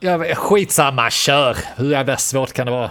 [0.00, 1.56] Ja, men skitsamma, kör.
[1.76, 2.90] Hur jävla svårt kan det vara?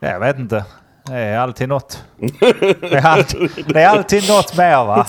[0.00, 0.64] Jag vet inte.
[1.06, 2.04] Det är alltid något.
[2.80, 5.06] Det är alltid, det är alltid något mer va?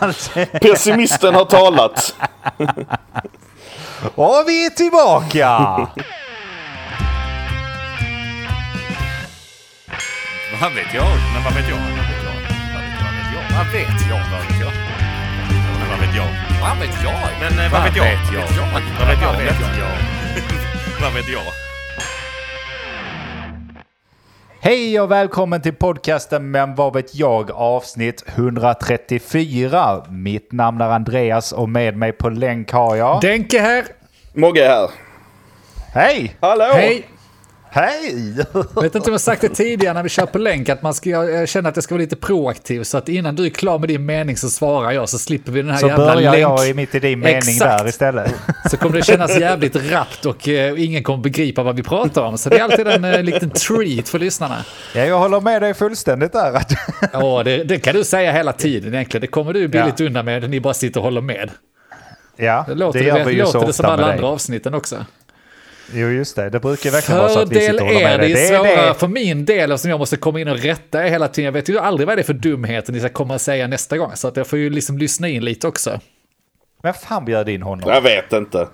[0.00, 0.52] Alltid.
[0.52, 2.14] Pessimisten har talat.
[4.14, 5.58] Och vi är tillbaka!
[10.60, 11.06] Vad vet jag?
[11.34, 11.76] Men vad vet jag?
[11.76, 12.32] Vad vet jag?
[13.56, 14.20] Vad vet jag?
[14.32, 14.72] Vad vet jag?
[15.90, 16.28] Vad vet jag?
[16.62, 17.20] Vad vet jag?
[17.40, 18.04] Men vad vet jag?
[18.04, 19.32] Vad vet jag?
[19.32, 20.19] Vad vet jag?
[21.00, 21.42] Vad vet jag?
[24.62, 30.04] Hej och välkommen till podcasten Men vad vet jag avsnitt 134.
[30.10, 33.20] Mitt namn är Andreas och med mig på länk har jag...
[33.20, 33.84] Denke här.
[34.34, 34.90] Mogge här.
[35.94, 36.36] Hej!
[36.40, 36.64] Hallå!
[36.64, 37.04] Hej.
[37.72, 38.36] Hej!
[38.82, 41.10] Vet inte om jag sagt det tidigare när vi kör på länk att man ska
[41.10, 43.88] jag känner att jag ska vara lite proaktiv så att innan du är klar med
[43.88, 46.42] din mening så svarar jag så slipper vi den här Så jävla börjar länk.
[46.42, 47.78] jag i mitt i din mening Exakt.
[47.82, 48.34] där istället.
[48.70, 52.38] Så kommer det kännas jävligt rappt och eh, ingen kommer begripa vad vi pratar om.
[52.38, 54.64] Så det är alltid en eh, liten treat för lyssnarna.
[54.94, 56.62] Ja, jag håller med dig fullständigt där.
[57.12, 59.20] Ja, det, det kan du säga hela tiden egentligen.
[59.20, 61.50] Det kommer du billigt undan med ni bara sitter och håller med.
[62.36, 64.10] Ja, Det låter det det, gör vi ju så låter det som ofta alla med
[64.12, 64.32] andra dig.
[64.32, 64.96] avsnitten också.
[65.94, 66.50] Jo, just det.
[66.50, 68.46] Det brukar verkligen vara så att vi Fördel sitter och håller är med det dig.
[68.46, 68.94] är Det är svårare det.
[68.94, 71.44] för min del eftersom jag måste komma in och rätta er hela tiden.
[71.44, 73.98] Jag vet ju aldrig vad det är för dumheter ni ska komma och säga nästa
[73.98, 74.10] gång.
[74.14, 76.00] Så att jag får ju liksom lyssna in lite också.
[76.82, 77.90] Men fan bjöd in honom?
[77.90, 78.68] Jag vet inte.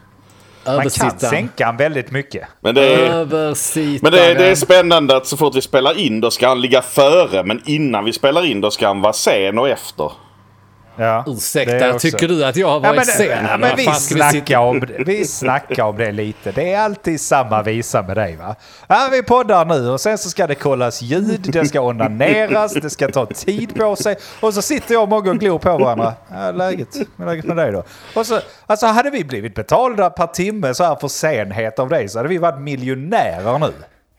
[0.67, 2.48] Man kan sänka han väldigt mycket.
[2.61, 3.25] Men det är,
[4.03, 6.61] men det, är, det är spännande att så fort vi spelar in då ska han
[6.61, 7.42] ligga före.
[7.44, 10.12] Men innan vi spelar in då ska han vara sen och efter.
[10.97, 13.47] Ja, Ursäkta, tycker du att jag har Ja, varit men, sen?
[13.50, 16.53] ja, men vi, snackar om, vi snackar om det lite.
[16.53, 18.56] Det är alltid samma visa med dig va?
[18.86, 22.91] Ja, vi poddar nu och sen så ska det kollas ljud, det ska onaneras, det
[22.91, 24.16] ska ta tid på sig.
[24.41, 26.14] Och så sitter jag och Mogge och glor på varandra.
[26.34, 27.83] Ja, läget, läget med dig då?
[28.14, 32.08] Och så, alltså hade vi blivit betalda per timme så här för senhet av dig
[32.08, 33.72] så hade vi varit miljonärer nu.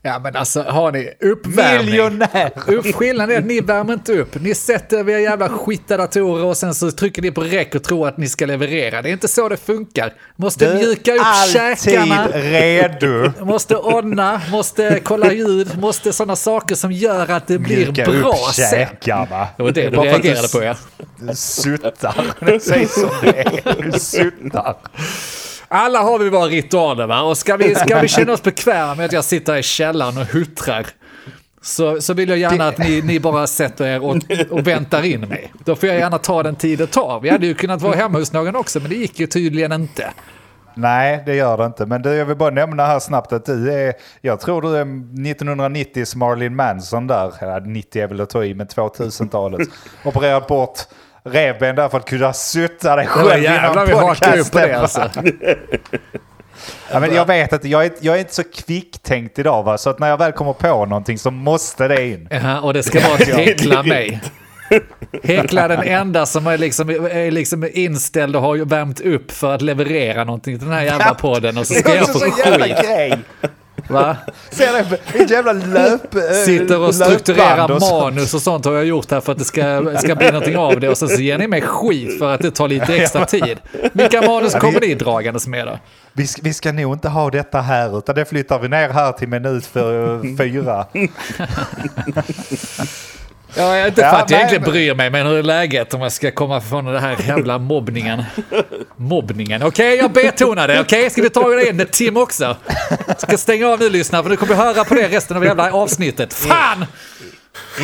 [0.08, 1.86] Ja men alltså har ni uppvärmning?
[1.86, 2.52] Miljonärer!
[2.68, 4.42] Upp, skillnaden är att ni värmer inte upp.
[4.42, 8.18] Ni sätter er jävla skitdatorer och sen så trycker ni på räck och tror att
[8.18, 9.02] ni ska leverera.
[9.02, 10.14] Det är inte så det funkar.
[10.36, 11.54] Måste mjuka upp alltid
[11.84, 12.28] käkarna.
[12.34, 13.32] redo.
[13.46, 18.30] Måste onna, måste kolla ljud, måste sådana saker som gör att det blir Mjuka bra
[18.30, 18.70] upp sen.
[18.70, 19.48] käkarna.
[19.58, 20.76] Det var det du reagerade på ja.
[21.20, 22.60] Du suttar.
[22.60, 23.92] Säg som det är.
[23.92, 24.76] Du suttar.
[25.68, 27.22] Alla har vi våra ritualer va?
[27.22, 30.18] Och ska vi, ska vi känna oss bekväma med att jag sitter här i källaren
[30.18, 30.88] och huttrar
[31.62, 34.18] så, så vill jag gärna att ni, ni bara sätter er och,
[34.50, 35.54] och väntar in mig.
[35.66, 37.20] Då får jag gärna ta den tid det tar.
[37.20, 40.14] Vi hade ju kunnat vara hemma hos någon också, men det gick ju tydligen inte.
[40.74, 41.86] Nej, det gör det inte.
[41.86, 44.86] Men du, jag vill bara nämna här snabbt att du är, jag tror du är
[44.86, 47.34] 1990s Marlin Manson där.
[47.42, 49.68] Ja, 90 är väl att ta i, men 2000-talet.
[50.06, 50.80] Opererat bort
[51.28, 55.10] revben där för att kunna sutta dig själv jävlar vi hakar upp på det alltså.
[56.92, 59.90] Ja, men jag vet att jag är, jag är inte så kvicktänkt idag va, så
[59.90, 62.28] att när jag väl kommer på någonting så måste det in.
[62.32, 64.22] Ja, och det ska vara att häckla mig.
[65.24, 69.62] Häckla den enda som är liksom, är liksom inställd och har värmt upp för att
[69.62, 73.20] leverera någonting till den här jävla podden och så ska jag få skit.
[73.88, 74.18] Va?
[74.50, 74.98] Ser det?
[75.24, 76.16] Ett jävla löp...
[76.16, 79.46] eh, Sitter och strukturerar och manus och sånt har jag gjort här för att det
[79.46, 82.42] ska, ska bli någonting av det och sen så ger ni mig skit för att
[82.42, 83.58] det tar lite extra tid.
[83.94, 85.80] Vilka manus kommer ni dragandes med då?
[86.14, 89.12] Vi ska, vi ska nog inte ha detta här utan det flyttar vi ner här
[89.12, 90.86] till minut för fyra.
[93.56, 96.02] Ja, inte för Ja, att jag egentligen men- bryr mig, men hur är läget om
[96.02, 98.24] jag ska komma från den här jävla mobbningen?
[98.96, 99.64] Mobbningen.
[99.64, 100.82] Okej, jag betonade.
[100.82, 102.58] Okej, ska vi ta det in Tim också?
[103.18, 106.34] Ska stänga av nu, lyssna, för du kommer höra på det resten av jävla avsnittet.
[106.34, 106.86] Fan!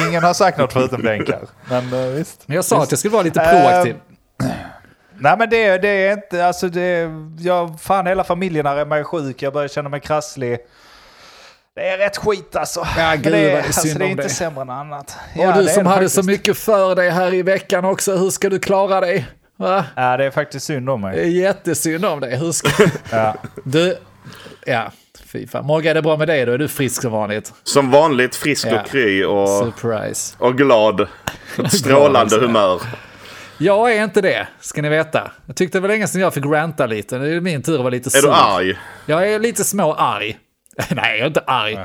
[0.07, 1.40] Ingen har sagt något förutom bänkar.
[1.69, 2.41] Men uh, visst.
[2.46, 3.96] Men jag sa att jag skulle vara lite proaktiv.
[5.18, 7.09] Nej men det, det är inte, alltså det,
[7.40, 10.57] jag, fan hela familjen är mig sjuk, jag börjar känna mig krasslig.
[11.75, 12.79] Det är rätt skit alltså.
[12.97, 14.29] Ja, Men gud, det, vad det är alltså, det är inte dig.
[14.31, 15.17] sämre än annat.
[15.35, 16.16] Och Ja, du det är som det hade faktiskt.
[16.16, 19.25] så mycket för dig här i veckan också, hur ska du klara dig?
[19.57, 19.85] Va?
[19.95, 21.19] Ja det är faktiskt synd om Det mig.
[21.19, 22.35] är jättesynd om dig.
[22.38, 22.69] Hur ska...
[23.11, 23.35] Ja.
[23.63, 23.97] Du,
[24.66, 24.91] ja,
[25.25, 25.66] fy fan.
[25.66, 26.52] Mogge, är det bra med dig då?
[26.52, 27.53] Är du frisk som vanligt?
[27.64, 28.81] Som vanligt frisk Ja.
[28.81, 30.35] och kry och, Surprise.
[30.40, 31.08] och glad.
[31.70, 32.81] Strålande humör.
[33.58, 35.31] Jag är inte det, ska ni veta.
[35.46, 37.17] Jag tyckte det var länge sedan jag fick ranta lite.
[37.17, 38.34] Nu är det min tur att vara lite Är du sur.
[38.34, 38.78] arg?
[39.05, 40.37] Jag är lite små arg.
[40.90, 41.79] Nej, jag är inte arg.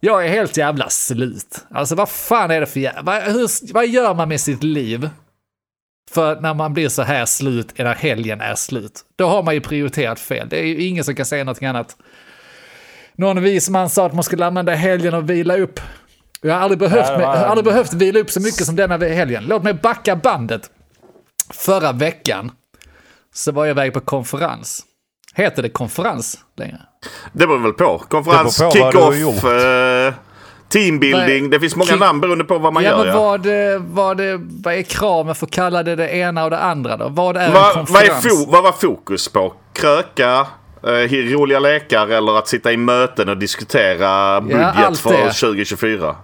[0.00, 1.66] Jag är helt jävla slut.
[1.70, 3.02] Alltså vad fan är det för jävla...
[3.02, 5.10] Vad, hur, vad gör man med sitt liv?
[6.10, 9.00] För när man blir så här slut, när helgen är slut.
[9.16, 10.48] Då har man ju prioriterat fel.
[10.48, 11.96] Det är ju ingen som kan säga någonting annat.
[13.14, 15.80] Någon vis man sa att man skulle använda helgen och vila upp.
[16.42, 19.44] Jag har aldrig behövt, har aldrig behövt vila upp så mycket som denna helgen.
[19.46, 20.70] Låt mig backa bandet.
[21.50, 22.52] Förra veckan
[23.34, 24.84] så var jag iväg på konferens.
[25.34, 26.80] Heter det konferens längre?
[27.32, 27.98] Det beror väl på.
[28.08, 30.14] Konferens, kick-off, eh,
[30.68, 31.50] teambuilding.
[31.50, 32.98] Det finns många namn beroende på vad man ja, gör.
[32.98, 33.20] men Ja.
[33.20, 36.58] vad, eh, vad, eh, vad är kraven för att kalla det det ena och det
[36.58, 37.08] andra då?
[37.08, 39.54] Vad är en Vad, vad, är vad var fokus på?
[39.72, 40.46] Kröka,
[40.82, 40.88] eh,
[41.32, 45.32] roliga lekar eller att sitta i möten och diskutera budget allt för det.
[45.32, 46.16] 2024?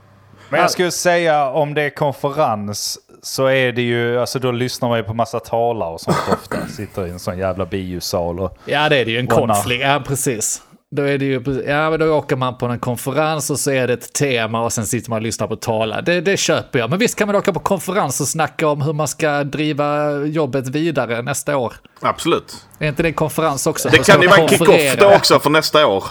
[0.49, 4.89] Men jag skulle säga om det är konferens så är det ju, alltså då lyssnar
[4.89, 6.67] man ju på massa talare och sånt ofta.
[6.77, 8.59] Sitter i en sån jävla biosal och...
[8.65, 9.19] Ja, det är det ju.
[9.19, 9.83] En konflikt.
[9.83, 10.63] Ja, precis.
[10.91, 13.87] Då är det ju, ja men då åker man på en konferens och så är
[13.87, 16.01] det ett tema och sen sitter man och lyssnar på talare.
[16.01, 16.91] Det, det köper jag.
[16.91, 20.69] Men visst kan man åka på konferens och snacka om hur man ska driva jobbet
[20.69, 21.73] vidare nästa år.
[22.01, 22.67] Absolut.
[22.79, 23.89] Är inte det en konferens också?
[23.89, 26.05] Det kan ju vara en kick-off då också för nästa år.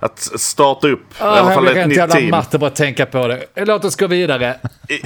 [0.00, 2.30] Att starta upp i Ah, alla fall ett nytt team.
[2.30, 3.44] matte bara att tänka på det.
[3.56, 4.56] Låt oss gå vidare.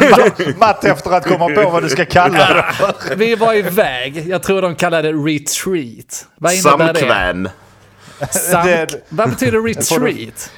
[0.58, 3.14] Matt efter att komma på vad du ska kalla det för.
[3.16, 4.28] Vi var iväg.
[4.28, 6.26] Jag tror de kallade det retreat.
[6.38, 6.98] Vad innebär det?
[7.00, 7.48] Samkvän.
[8.30, 8.66] Sam...
[8.66, 10.50] Det- Vad betyder retreat?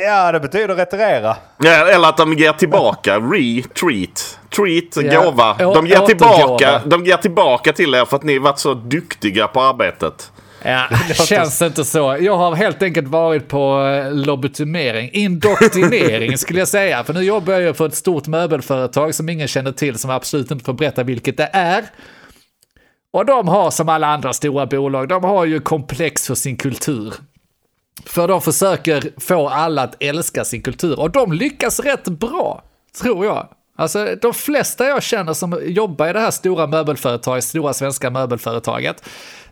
[0.00, 1.36] Ja, det betyder retirera.
[1.58, 3.16] Ja, eller att de ger tillbaka.
[3.18, 4.38] Retreat.
[4.56, 5.54] Treat, Ja, gåva.
[5.74, 9.60] De ger, tillbaka, de ger tillbaka till er för att ni varit så duktiga på
[9.62, 10.30] arbetet.
[10.62, 12.16] Ja, känns inte så.
[12.20, 17.04] Jag har helt enkelt varit på eh, lobotomering, indoktrinering skulle jag säga.
[17.04, 20.64] För nu jobbar jag för ett stort möbelföretag som ingen känner till, som absolut inte
[20.64, 21.84] får berätta vilket det är.
[23.10, 27.14] Och de har som alla andra stora bolag, de har ju komplex för sin kultur.
[28.06, 32.62] För de försöker få alla att älska sin kultur och de lyckas rätt bra,
[33.02, 33.48] tror jag.
[33.76, 39.02] Alltså de flesta jag känner som jobbar i det här stora möbelföretaget, stora svenska möbelföretaget,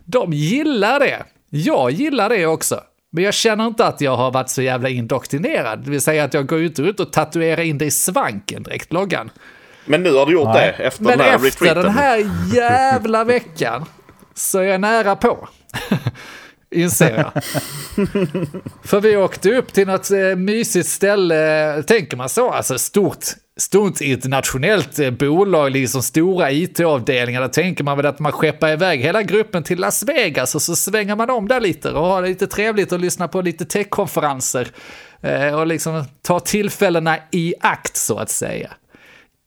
[0.07, 1.23] de gillar det.
[1.49, 2.81] Jag gillar det också.
[3.11, 5.79] Men jag känner inte att jag har varit så jävla indoktrinerad.
[5.83, 8.93] Det vill säga att jag går inte ut och tatuerar in det i svanken direkt,
[8.93, 9.29] loggan.
[9.85, 10.75] Men nu har du gjort Nej.
[10.77, 11.83] det efter Men den här efter retreaten.
[11.83, 13.85] den här jävla veckan
[14.33, 15.47] så är jag nära på.
[16.71, 17.43] Inser jag.
[18.83, 23.25] För vi åkte upp till något eh, mysigt ställe, tänker man så, alltså stort,
[23.57, 28.99] stort internationellt eh, bolag, liksom stora it-avdelningar, då tänker man väl att man skeppar iväg
[28.99, 32.27] hela gruppen till Las Vegas och så svänger man om där lite och har det
[32.27, 34.67] lite trevligt och lyssnar på lite techkonferenser
[35.21, 38.69] eh, och liksom tar tillfällena i akt så att säga.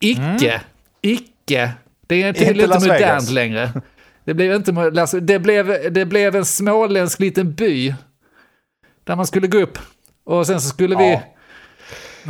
[0.00, 0.60] Icke,
[1.02, 1.72] icke,
[2.06, 3.72] det är inte Las modernt längre.
[4.24, 7.94] Det blev, inte, det, blev, det blev en småländsk liten by
[9.04, 9.78] där man skulle gå upp.
[10.24, 11.20] Och sen så skulle vi...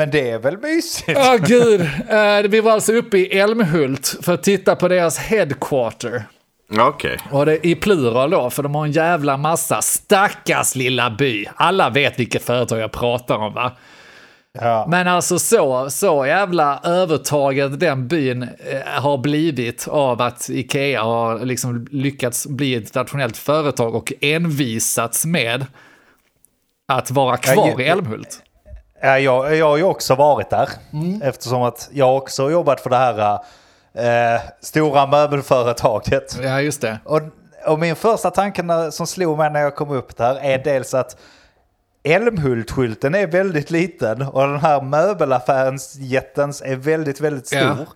[0.00, 0.06] Ja.
[0.06, 1.18] Men det är väl mysigt?
[1.18, 6.24] Åh gud, Eh, vi var alltså uppe i Älmhult för att titta på deras headquarter.
[6.78, 7.18] Okej.
[7.30, 9.82] Och det i plural då, för de har en jävla massa.
[9.82, 11.46] Stackars lilla by.
[11.54, 13.72] Alla vet vilket företag jag pratar om va?
[14.52, 14.86] Ja.
[14.88, 21.38] Men alltså så, så jävla övertaget den byn eh, har blivit av att Ikea har
[21.38, 25.66] liksom lyckats bli ett internationellt företag och envisats med
[26.88, 28.42] att vara kvar Ja, i Älmhult.
[29.00, 30.68] Ja, jag, jag har ju också varit där.
[30.92, 31.22] Mm.
[31.22, 33.38] Eftersom att jag också har jobbat för det här
[33.94, 36.38] eh, stora möbelföretaget.
[36.42, 36.98] Ja, just det.
[37.04, 37.20] Och,
[37.66, 40.94] och min första tanke när, som slog mig när jag kom upp där är dels
[40.94, 41.16] att
[42.02, 47.60] Älmhult-skylten är väldigt liten och den här möbelaffärens jättens är väldigt, väldigt stor.
[47.60, 47.86] Ja.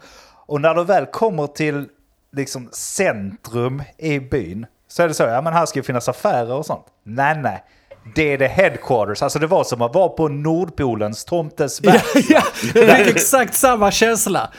[0.47, 1.89] Och när du väl kommer till
[2.33, 6.53] liksom centrum i byn så är det så, ja men här ska ju finnas affärer
[6.53, 6.87] och sånt.
[7.03, 7.65] Nej, nej.
[8.15, 12.01] Det är det headquarters, alltså det var som att vara på Nordpolens tomtesberg.
[12.15, 12.43] Ja,
[12.75, 14.51] ja, jag fick exakt samma känsla.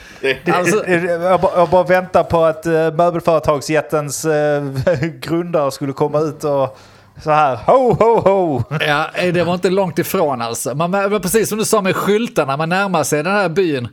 [0.54, 4.64] Alltså, Jag, bara, jag bara väntar på att uh, möbelföretagsjättens eh,
[5.22, 6.78] grundare skulle komma ut och
[7.24, 8.64] så här ho ho ho.
[8.80, 10.76] Ja, eh, det var inte långt ifrån alltså.
[10.76, 13.88] Man, men precis som du sa med skyltarna, man närmar sig den här byn.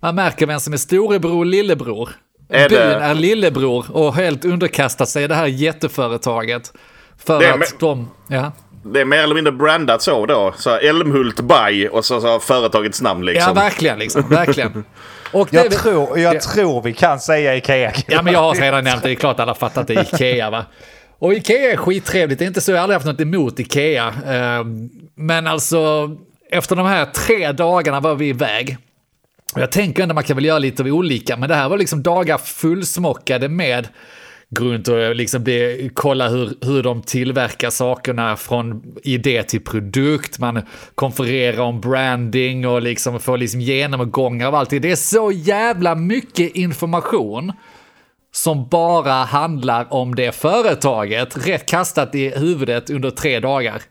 [0.00, 2.10] Man märker vem som är storebror och lillebror.
[2.48, 6.72] Är byn det- är lillebror och helt underkastat sig det här jätteföretaget.
[7.24, 8.10] För Det att med- de...
[8.28, 8.52] Ja.
[8.82, 10.54] Det är mer eller mindre brandat så då.
[10.58, 13.54] Så här, Älmhult by och så, så företagets namn ja, liksom.
[13.54, 14.28] verkligen liksom.
[14.28, 14.84] Verkligen.
[15.32, 16.40] Och det, Jag, tror, jag Ja.
[16.40, 17.92] tror vi kan säga Ikea.
[18.06, 19.08] Ja, men jag har redan nämnt det.
[19.08, 20.64] Det är klart alla fattar att det är Ikea, va?
[21.18, 22.38] Och Ikea är skittrevligt.
[22.38, 24.14] Det är inte så, jag har aldrig haft något emot Ikea.
[24.26, 26.10] Ehm, Men alltså,
[26.50, 28.76] efter de här tre dagarna var vi iväg.
[29.54, 31.78] Och jag tänker ändå man kan väl göra lite av olika, men det här var
[31.78, 33.88] liksom dagar fullsmockade med
[34.50, 39.64] gå runt och eh, liksom bli, kolla hur, hur de tillverkar sakerna från idé till
[39.64, 40.38] produkt.
[40.38, 40.62] Man
[40.94, 44.70] konfererar om branding och liksom får liksom genomgångar av allt.
[44.70, 47.52] Det är så jävla mycket information
[48.32, 53.82] som bara handlar om det företaget, rätt kastat i huvudet under tre dagar.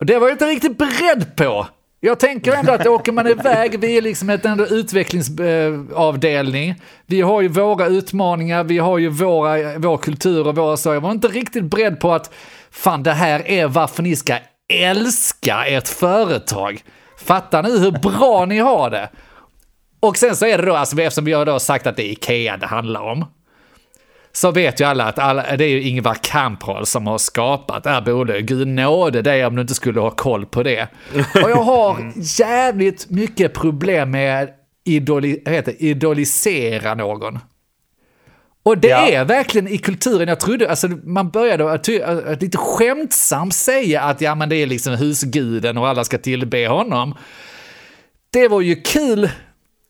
[0.00, 1.66] Och det var jag inte riktigt beredd på.
[2.02, 6.74] Jag tänker ändå att åker man iväg, vi är liksom ett ändå utvecklingsavdelning.
[7.06, 10.94] Vi har ju våra utmaningar, vi har ju våra, vår kultur och våra så.
[10.94, 12.34] Jag var inte riktigt beredd på att
[12.70, 14.36] fan det här är varför ni ska
[14.72, 16.84] älska ert företag.
[17.18, 19.10] Fattar ni hur bra ni har det?
[20.00, 22.12] Och sen så är det då, alltså, eftersom vi har då sagt att det är
[22.12, 23.24] Ikea det handlar om,
[24.32, 27.90] så vet ju alla att alla, det är ju Ingvar Kamprad som har skapat det
[27.90, 28.44] här bolaget.
[28.44, 30.88] Gud nåde dig om du inte skulle ha koll på det.
[31.42, 34.50] Och jag har jävligt mycket problem med
[34.84, 37.38] idoli, heter, idolisera någon.
[38.62, 39.08] Och det Ja.
[39.08, 41.88] är verkligen i kulturen, jag trodde, alltså man började att,
[42.26, 46.68] att lite skämtsamt säga att ja men det är liksom husguden och alla ska tillbe
[46.68, 47.14] honom.
[48.32, 49.30] Det var ju kul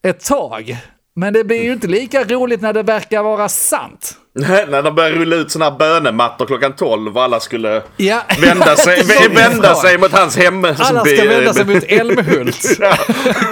[0.03, 0.77] ett tag,
[1.21, 4.17] men det blir ju inte lika roligt när det verkar vara sant.
[4.35, 8.77] När de började rulla ut såna här bönemattor klockan 12 och alla skulle Ja, vända
[8.77, 9.03] sig,
[9.35, 10.65] vända sig mot hans hem.
[10.65, 12.79] Alla ska vända sig mot Älmhult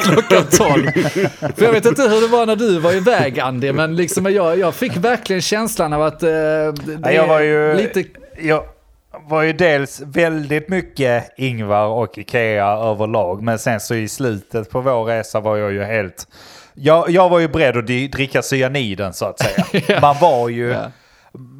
[0.02, 0.92] klockan 12.
[1.56, 4.58] För jag vet inte hur det var när du var iväg Andy, men liksom jag,
[4.58, 8.04] jag fick verkligen känslan av att eh, det Ja, jag var ju, lite...
[8.40, 8.62] jag
[9.28, 13.42] var ju dels väldigt mycket Ingvar och Ikea överlag.
[13.42, 16.26] Men sen så i slutet på vår resa var jag ju helt...
[16.80, 20.00] Jag, jag var ju beredd att dricka cyaniden så att säga.
[20.00, 20.70] Man var ju...
[20.70, 20.90] Ja.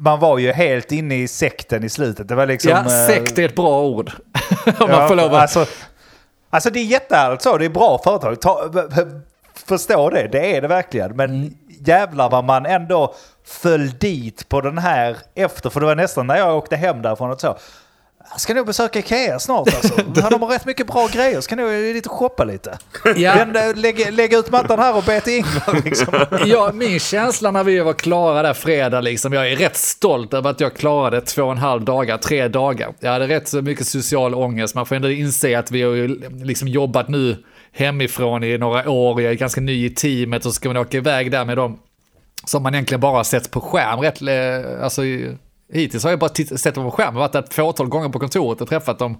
[0.01, 2.27] Man var ju helt inne i sekten i slutet.
[2.27, 2.71] Det var liksom...
[2.71, 4.11] Ja, eh, sekt är ett bra ord.
[4.65, 5.41] Om Ja, man får lov att...
[5.41, 5.65] alltså,
[6.49, 8.41] alltså det är jättehärligt så, det är bra företag.
[8.41, 8.71] Ta,
[9.67, 11.15] förstå det, det är det verkligen.
[11.15, 11.53] Men Mm.
[11.85, 13.13] jävlar vad man ändå
[13.45, 15.69] föll dit på den här efter.
[15.69, 17.57] För det var nästan när jag åkte hem därifrån och så.
[18.31, 19.95] Jag ska nog besöka Ikea snart alltså.
[20.29, 22.77] De har rätt mycket bra grejer, ska nog lite shoppa lite.
[23.15, 23.33] Ja.
[23.35, 26.25] Vända, lägga, lägga ut mattan här och be till Ingvar liksom.
[26.45, 30.49] Ja, min känsla när vi var klara där fredag, liksom, jag är rätt stolt över
[30.49, 32.93] att jag klarade två och en halv dagar, tre dagar.
[32.99, 36.67] Jag hade rätt så mycket social ångest, man får ändå inse att vi har liksom
[36.67, 40.69] jobbat nu hemifrån i några år, jag är ganska ny i teamet och så ska
[40.69, 41.79] man åka iväg där med dem
[42.45, 43.99] som man egentligen bara sett på skärm.
[43.99, 45.01] Rätt, eh, alltså,
[45.73, 48.19] hittills har jag bara titt- sett dem på skärmen, varit där ett fåtal gånger på
[48.19, 49.17] kontoret och träffat dem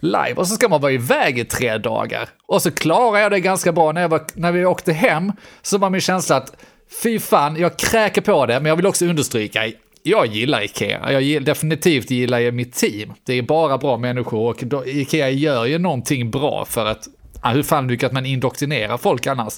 [0.00, 0.34] live.
[0.34, 2.28] Och så ska man vara iväg i tre dagar.
[2.46, 3.92] Och så klarar jag det ganska bra.
[3.92, 5.32] När, jag var, när vi åkte hem
[5.62, 6.56] så var min känsla att
[7.02, 9.60] fy fan, jag kräker på det, men jag vill också understryka,
[10.02, 11.12] jag gillar Ikea.
[11.12, 13.12] Jag gillar definitivt gillar jag mitt team.
[13.24, 17.08] Det är bara bra människor och då, Ikea gör ju någonting bra för att,
[17.42, 19.54] ja, hur fan lyckas man indoktrinera folk annars?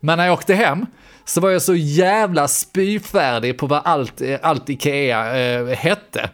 [0.00, 0.86] Men när jag åkte hem
[1.24, 6.30] så var jag så jävla spyfärdig på vad allt, allt Ikea eh, hette.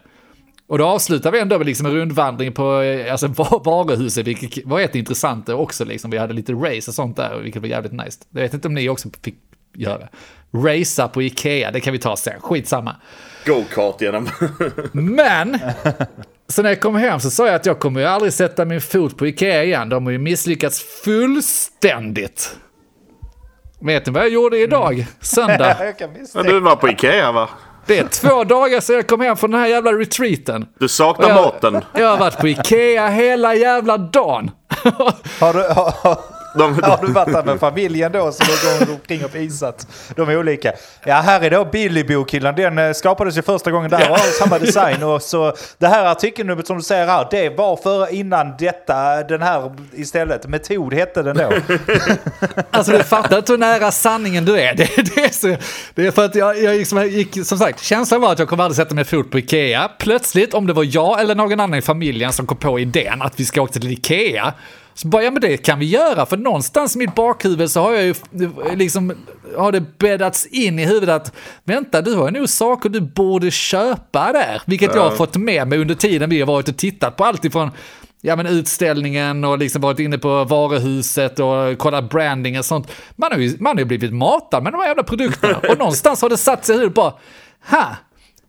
[0.67, 4.65] Och då avslutar vi ändå med liksom en rundvandring på eh, alltså, va- varuhuset, vilket
[4.65, 5.85] var ett intressant också.
[5.85, 6.11] Liksom.
[6.11, 8.19] Vi hade lite race och sånt där, vilket var jävligt nice.
[8.31, 9.35] Jag vet inte om ni också fick
[9.75, 10.07] göra.
[10.53, 12.95] Racea på Ikea, det kan vi ta sen, skitsamma.
[13.45, 14.29] Go-kart genom...
[14.91, 15.59] Men,
[16.47, 18.81] så när jag kom hem så sa jag att jag kommer ju aldrig sätta min
[18.81, 19.89] fot på Ikea igen.
[19.89, 22.57] De har ju misslyckats fullständigt.
[23.79, 25.05] Vet ni vad jag gjorde idag?
[25.21, 25.75] Söndag.
[25.85, 27.49] Jag kan Ja, du var på Ikea va?
[27.85, 30.65] Det är två dagar sedan jag kom hem från den här jävla retreaten.
[30.79, 31.81] Du saknar Jag- maten.
[31.93, 34.51] Jag har varit på Ikea hela jävla dagen.
[35.39, 36.17] Har du, har,
[36.53, 39.35] har, De, har du varit där med familjen då så då går de omkring och
[39.35, 40.71] visat de olika?
[41.03, 42.55] Ja, här är då Billy-bokhyllan.
[42.55, 45.03] Den eh, skapades ju första gången där och har samma design.
[45.03, 49.41] Och så det här artikelnumret som du ser här, det var för innan detta, den
[49.41, 50.47] här istället.
[50.47, 51.51] Metod hette den då.
[52.71, 54.73] Alltså du fattar inte hur nära sanningen du är.
[54.75, 55.55] Det, det, är, så,
[55.95, 58.63] det är för att jag, jag liksom gick, som sagt, känslan var att jag kommer
[58.63, 59.89] aldrig sätta mig fot på Ikea.
[59.99, 63.39] Plötsligt, om det var jag eller någon annan i familjen som kom på idén att
[63.39, 64.53] vi ska åka till Ikea,
[64.97, 67.93] så bara, ja men det kan vi göra, för någonstans i mitt bakhuvud så har
[67.93, 68.13] jag ju
[68.75, 69.13] liksom,
[69.57, 73.51] har det bäddats in i huvudet att vänta, du har ju nog saker du borde
[73.51, 74.61] köpa där.
[74.65, 77.45] Vilket jag har fått med mig under tiden vi har varit och tittat på allt
[77.45, 77.71] ifrån
[78.21, 82.91] ja, men utställningen och liksom varit inne på varuhuset och kollat branding och sånt.
[83.15, 85.57] Man har ju, man har ju blivit matad med de här jävla produkterna.
[85.69, 87.13] Och någonstans har det satt sig i huvudet bara,
[87.69, 87.95] ha,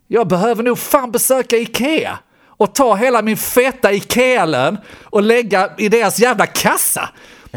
[0.07, 2.19] jag behöver nog fan besöka Ikea
[2.59, 7.09] och ta hela min feta Ikea-lön och lägga i deras jävla kassa.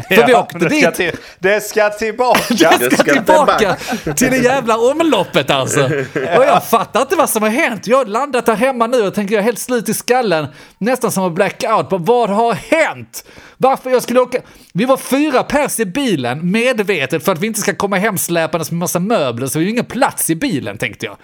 [0.08, 2.40] För vi åkte det, dit ska till, det ska tillbaka.
[2.48, 3.76] jag ska ska tillbaka
[4.16, 5.84] till det jävla omloppet alltså.
[6.14, 7.86] Och jag fattar inte vad som har hänt.
[7.86, 10.46] Jag har landat här hemma nu och tänker jag är helt slut i skallen.
[10.78, 13.24] Nästan som en blackout på vad har hänt?
[13.56, 14.38] Varför jag skulle åka...
[14.72, 18.70] Vi var fyra pers i bilen medvetet för att vi inte ska komma hem släpandes
[18.70, 21.16] med massa möbler så vi har ju ingen plats i bilen tänkte jag.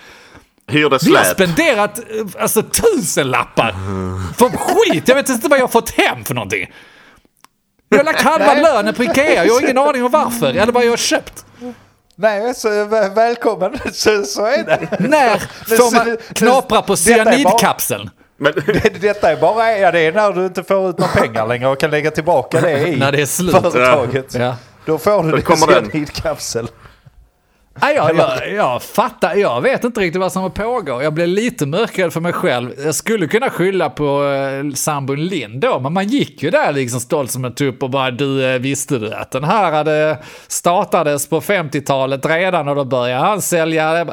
[0.68, 2.04] Hyrde Vi har spenderat eh,
[2.42, 3.75] alltså tusen lappar
[4.38, 5.08] för skit.
[5.08, 6.70] Jag vet inte vad jag har fått hem för någonting.
[7.88, 9.44] Jag har lagt halva lönen på Ikea.
[9.44, 11.44] Jag har ingen aning om varför eller vad jag har köpt.
[12.16, 13.78] Nej, så väl- välkommen.
[13.92, 14.96] Så, så är det.
[15.08, 15.38] När
[15.76, 18.10] får man knapra på cyanidkapseln?
[18.37, 21.46] Men, Det- Detta är bara ja, det är när du inte får ut några pengar
[21.46, 23.52] längre och kan lägga tillbaka det i När det är slut.
[23.56, 24.34] företaget.
[24.34, 24.56] Ja.
[24.87, 26.68] Då får du Då din cyanidkapsel.
[27.82, 31.02] Nej, jag, jag, jag fattar, jag vet inte riktigt vad som pågår.
[31.02, 32.70] Jag blev lite mörkrädd för mig själv.
[32.85, 37.00] Jag skulle kunna skylla på eh, sambon Lind då, men man gick ju där liksom
[37.00, 40.18] stolt som en tupp och bara du, eh, visste du att den här hade
[40.49, 44.06] startades på 50-talet redan och då började han sälja.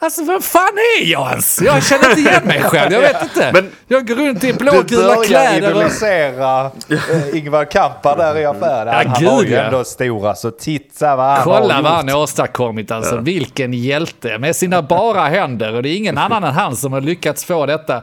[0.00, 1.62] Alltså vem fan är jag ens?
[1.62, 3.50] Jag känner inte igen mig själv, jag vet inte.
[3.52, 5.54] Men, jag går runt i blågula kläder.
[5.54, 7.34] Du börjar idolisera och...
[7.34, 8.86] Ingvar Kamprad där i affären.
[8.86, 9.62] Ja, han gud, var ju ja.
[9.62, 10.50] ändå stor alltså.
[10.50, 13.14] Titta vad han Kolla har vad han har åstadkommit alltså.
[13.14, 13.20] Ja.
[13.20, 14.38] Vilken hjälte.
[14.38, 15.74] Med sina bara händer.
[15.74, 18.02] Och det är ingen annan än han som har lyckats få detta.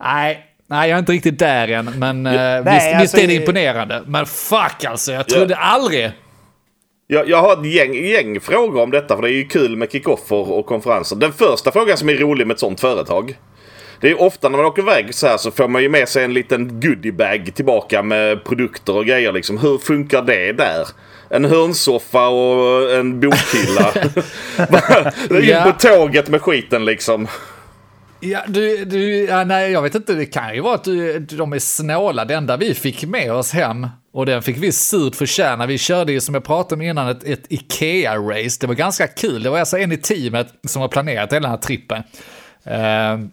[0.00, 3.18] Nej, Nej, jag är inte riktigt där än, men ja, uh, nej, visst, alltså, visst,
[3.18, 4.02] är det imponerande.
[4.06, 5.58] Men fuck alltså, jag trodde ja.
[5.60, 6.12] aldrig
[7.12, 9.92] jag, jag har ett gäng, gäng frågor om detta för det är ju kul med
[9.92, 11.16] kickoffer och konferenser.
[11.16, 13.36] Den första frågan som är rolig med ett sånt företag.
[14.00, 16.24] Det är ofta när man åker iväg så här så får man ju med sig
[16.24, 19.58] en liten goodiebag tillbaka med produkter och grejer liksom.
[19.58, 20.88] Hur funkar det där?
[21.30, 23.92] En hörnsoffa och en bokhylla.
[25.30, 27.28] In på tåget med skiten liksom.
[28.20, 31.52] Ja, du, du, ja, nej, jag vet inte, det kan ju vara att du, de
[31.52, 32.24] är snåla.
[32.24, 35.66] Det enda vi fick med oss hem, och den fick vi surt förtjäna.
[35.66, 38.60] Vi körde ju som jag pratade om innan ett, ett Ikea-race.
[38.60, 39.42] Det var ganska kul.
[39.42, 42.02] Det var alltså en i teamet som har planerat hela den här trippen.
[42.66, 43.28] Uh,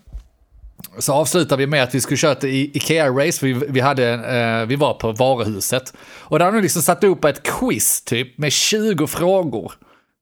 [0.98, 3.46] så avslutade vi med att vi skulle köra ett Ikea-race.
[3.46, 5.94] Vi, vi, hade, uh, vi var på varuhuset.
[6.02, 9.74] Och där hade de liksom satt upp ett quiz typ med 20 frågor.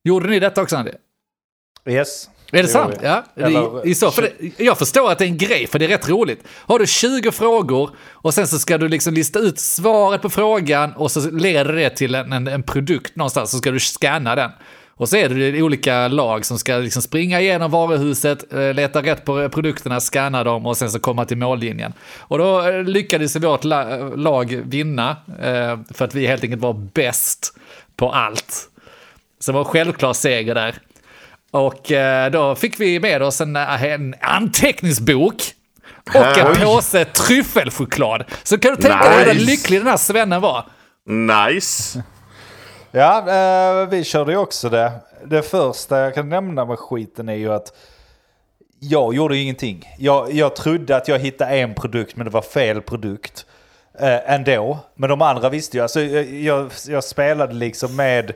[0.04, 0.92] Gjorde ni detta också Andy?
[1.88, 2.28] Yes.
[2.52, 2.94] Är det sant?
[3.02, 3.24] Ja.
[3.36, 5.88] Eller, I, så, för det, jag förstår att det är en grej, för det är
[5.88, 6.44] rätt roligt.
[6.54, 10.92] Har du 20 frågor och sen så ska du liksom lista ut svaret på frågan
[10.92, 14.50] och så leder det till en, en, en produkt någonstans, så ska du scanna den.
[14.98, 19.24] Och så är det olika lag som ska liksom springa igenom varuhuset, eh, leta rätt
[19.24, 21.92] på produkterna, scanna dem och sen så komma till mållinjen.
[22.18, 23.64] Och då eh, lyckades vårt
[24.16, 27.58] lag vinna, eh, för att vi helt enkelt var bäst
[27.96, 28.70] på allt.
[29.40, 30.74] Så det var en självklar seger där.
[31.50, 35.42] Och eh, då fick vi med oss en, eh, en anteckningsbok
[36.14, 38.24] och en påse tryffelchoklad.
[38.42, 39.32] Så kan du tänka dig nice.
[39.32, 40.66] hur lycklig den här svennen var.
[41.06, 42.02] Nice.
[42.90, 44.92] Ja, eh, vi körde ju också det.
[45.26, 47.72] Det första jag kan nämna med skiten är ju att
[48.80, 49.94] jag gjorde ingenting.
[49.98, 53.46] Jag, jag trodde att jag hittade en produkt men det var fel produkt
[54.00, 54.78] eh, ändå.
[54.94, 55.82] Men de andra visste ju.
[55.82, 58.32] Alltså, jag, jag, jag spelade liksom med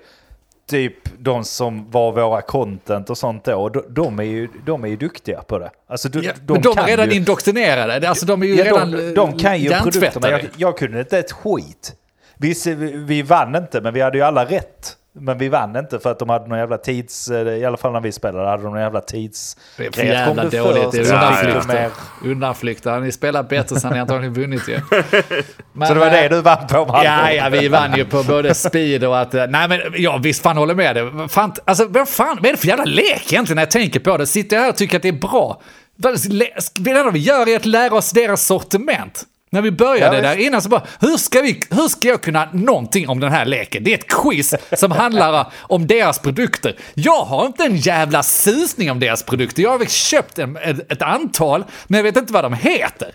[0.66, 4.96] typ de som var våra content och sånt då, de, är ju, de är ju
[4.96, 5.70] duktiga på det.
[5.86, 8.90] Alltså, de, ja, de, de är redan ju, indoktrinerade, alltså de är ju ja, redan
[8.90, 10.30] de, de kan ju produkterna.
[10.30, 11.96] Jag, jag kunde inte ett skit.
[12.36, 12.54] Vi,
[12.94, 14.96] vi vann inte, men vi hade ju alla rätt.
[15.14, 17.30] Men vi vann inte för att de hade någon jävla tids...
[17.30, 19.56] Eh, I alla fall när vi spelade hade de någon jävla tids...
[19.76, 20.92] Det är för jävla dåligt.
[20.92, 21.90] Det är undanflykter.
[22.24, 23.00] Undanflykter.
[23.00, 24.80] Ni spelar bättre så ni antagligen vunnit ju.
[25.72, 26.86] Men, så det var det du vann på?
[26.86, 27.04] Man.
[27.04, 29.32] Ja, ja, vi vann ju på både speed och att...
[29.32, 31.28] Nej, men ja, visst fan håller med dig.
[31.28, 34.16] Fan, alltså, vad fan, vad är det för jävla lek egentligen när jag tänker på
[34.16, 34.26] det?
[34.26, 35.62] Sitter jag här och tycker att det är bra?
[36.74, 39.26] Det enda vi gör är att lära oss deras sortiment.
[39.52, 42.48] När vi började ja, där innan så bara, hur ska, vi, hur ska jag kunna
[42.52, 43.84] någonting om den här leken?
[43.84, 46.76] Det är ett quiz som handlar om deras produkter.
[46.94, 49.62] Jag har inte en jävla susning om deras produkter.
[49.62, 53.14] Jag har väl köpt en, ett, ett antal, men jag vet inte vad de heter.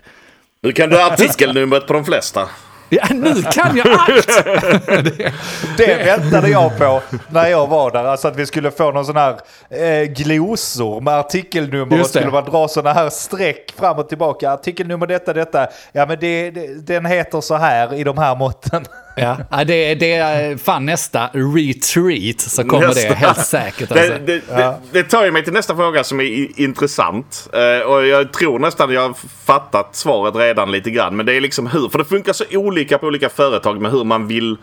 [0.62, 2.48] Nu kan du artikelnumret på de flesta.
[2.90, 4.44] Ja, nu kan jag allt!
[4.86, 5.32] det,
[5.76, 8.04] det väntade jag på när jag var där.
[8.04, 9.36] Alltså att vi skulle få någon sån här
[9.70, 14.52] eh, glosor med artikelnummer och skulle man dra såna här streck fram och tillbaka.
[14.52, 15.66] Artikelnummer detta, detta.
[15.92, 18.84] Ja men det, det, den heter så här i de här måtten.
[19.50, 23.08] Ja, det, det är fan nästa retreat så kommer nästa.
[23.08, 23.90] det helt säkert.
[23.98, 24.12] Alltså.
[24.12, 24.78] Det, det, ja.
[24.92, 27.50] det, tar ju mig till nästa fråga som är intressant.
[27.54, 31.16] Uh, och jag tror nästan jag har fattat svaret redan lite grann.
[31.16, 34.04] Men det är liksom hur, för det funkar så olika på olika företag med hur
[34.04, 34.56] man vill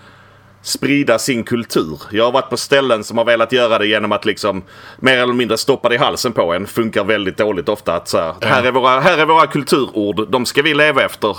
[0.65, 2.01] sprida sin kultur.
[2.11, 4.63] Jag har varit på ställen som har velat göra det genom att liksom
[4.99, 6.67] mer eller mindre stoppa det i halsen på en.
[6.67, 7.95] Funkar väldigt dåligt ofta.
[7.95, 11.37] Att så här, här, är våra, här är våra kulturord, de ska vi leva efter.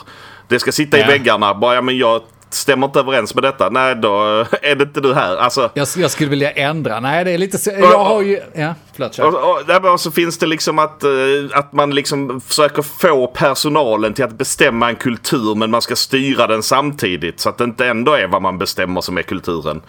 [0.48, 1.05] Det ska sitta ja.
[1.05, 1.55] i väggarna.
[1.55, 3.68] Bara, ja, men jag stämmer inte överens med detta.
[3.68, 4.18] Nej, då
[4.62, 5.37] är det inte du här.
[5.37, 7.00] Alltså, jag, jag skulle vilja ändra.
[7.00, 7.70] Nej, det är lite så.
[7.70, 8.40] Jag har ju...
[8.54, 9.18] Ja, förlåt.
[9.18, 11.11] Och, och, och så finns det liksom att, eh,
[11.52, 16.46] att man liksom försöker få personalen till att bestämma en kultur men man ska styra
[16.46, 17.40] den samtidigt.
[17.40, 19.82] Så att det inte ändå är vad man bestämmer som är kulturen.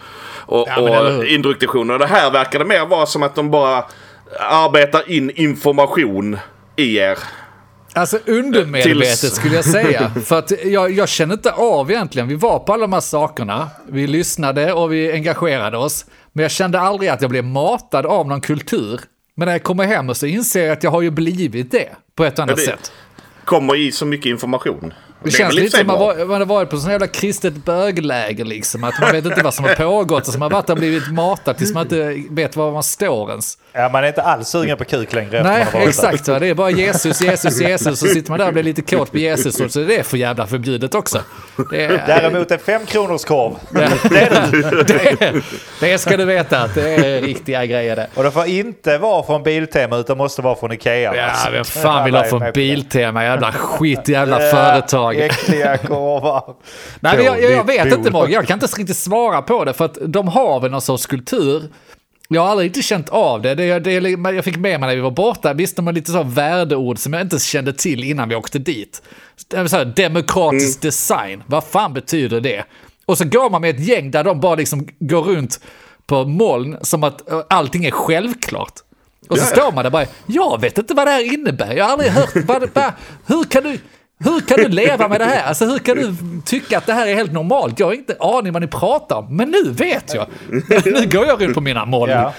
[0.46, 1.90] Och, ja, och introduktionen.
[1.90, 3.84] Och det här verkar det mer vara som att de bara
[4.40, 6.38] arbetar in information
[6.76, 7.18] i er.
[7.92, 9.34] Alltså undermedvetet Tills...
[9.34, 10.10] skulle jag säga.
[10.24, 12.28] För att jag, jag känner inte av egentligen.
[12.28, 13.68] Vi var på alla de här sakerna.
[13.88, 16.04] Vi lyssnade och vi engagerade oss.
[16.32, 19.00] Men jag kände aldrig att jag blev matad av någon kultur.
[19.34, 22.24] Men när jag kommer hem så inser jag att jag har ju blivit det på
[22.24, 22.92] ett annat det sätt.
[23.44, 24.94] kommer i så mycket information.
[25.22, 28.44] Det är känns lite som att man, man har varit på sån jävla kristet bögläger
[28.44, 28.84] liksom.
[28.84, 30.78] Att man vet inte vad som har pågått och så man har varit där och
[30.78, 33.58] blivit matad tills man inte vet var man står ens.
[33.72, 35.88] Ja, man är inte alls sugen på kuk längre Nej, där.
[35.88, 36.28] exakt.
[36.28, 36.38] Va?
[36.38, 38.00] Det är bara Jesus, Jesus, Jesus.
[38.00, 39.60] Så sitter man där och blir lite kåt på Jesus.
[39.60, 41.20] Och så är det för jävla förbjudet också.
[41.70, 43.54] Det, är, Däremot en femkronorskorv.
[44.10, 45.42] det,
[45.80, 48.06] det ska du veta att det är riktiga grejer det.
[48.14, 51.16] Och det får inte vara från Biltema utan måste vara från Ikea.
[51.16, 52.52] Ja, vem fan vill ha från det.
[52.52, 53.24] Biltema?
[53.24, 54.50] Jävla skit, jävla Ja,
[55.14, 55.26] företag.
[55.26, 56.56] Äckliga korvar.
[57.00, 58.10] Nej, men jag, jag, jag vet inte.
[58.10, 61.06] Morgan, jag kan inte riktigt svara på det för att de har väl någon sorts
[61.06, 61.62] kultur.
[62.28, 63.54] Jag har aldrig riktigt känt av det.
[63.54, 63.92] det, det
[64.32, 67.12] jag fick med mig när vi var borta, visst de har lite så värdeord som
[67.12, 69.02] jag inte kände till innan vi åkte dit.
[69.50, 72.64] Så här, demokratisk design, vad fan betyder det?
[73.06, 75.60] Och så går man med ett gäng där de bara liksom går runt
[76.06, 78.74] på moln som att eh, allting är självklart.
[79.28, 79.46] Och så ja.
[79.46, 82.30] står man där bara, jag vet inte vad det här innebär, jag har aldrig hört,
[82.34, 82.92] vad, vad,
[83.26, 83.78] hur kan du...
[84.24, 85.42] Hur kan du leva med det här?
[85.48, 87.78] Alltså hur kan du tycka att det här är helt normalt?
[87.78, 90.26] Jag har inte aning vad ni pratar om, men nu vet jag.
[90.84, 92.32] Nu går jag runt på mina moln Ja.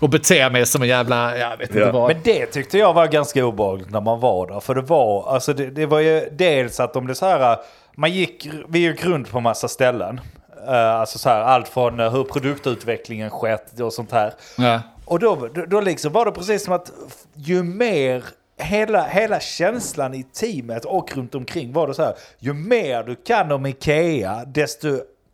[0.00, 1.92] och beter mig som en jävla, jag vet inte Ja.
[1.92, 2.08] vad.
[2.12, 4.60] Men det tyckte jag var ganska obehagligt när man var där.
[4.60, 7.56] För det var, alltså det, det var ju dels att om det så här,
[7.96, 10.20] man gick, vi gick runt på massa ställen.
[10.68, 14.32] Eh, alltså så här, allt från eh, hur produktutvecklingen skett och sånt här.
[14.58, 14.80] Ja.
[15.04, 16.90] Och då, då, då liksom var det precis som att
[17.34, 18.24] ju mer
[18.58, 22.14] hela, hela känslan i teamet och runt omkring var det så här.
[22.38, 24.88] Ju mer du kan om Ikea, desto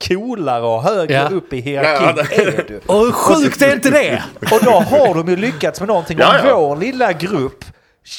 [0.08, 1.28] coolare och högre Ja.
[1.28, 2.80] upp i hierarkin Ja, är du.
[2.86, 4.22] Och hur sjukt är inte det?
[4.40, 6.18] Och då har de ju lyckats med någonting.
[6.20, 6.56] Ja, ja.
[6.60, 7.64] vår lilla grupp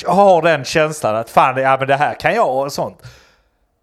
[0.05, 3.01] har den känslan att fan, ja men det här kan jag och sånt.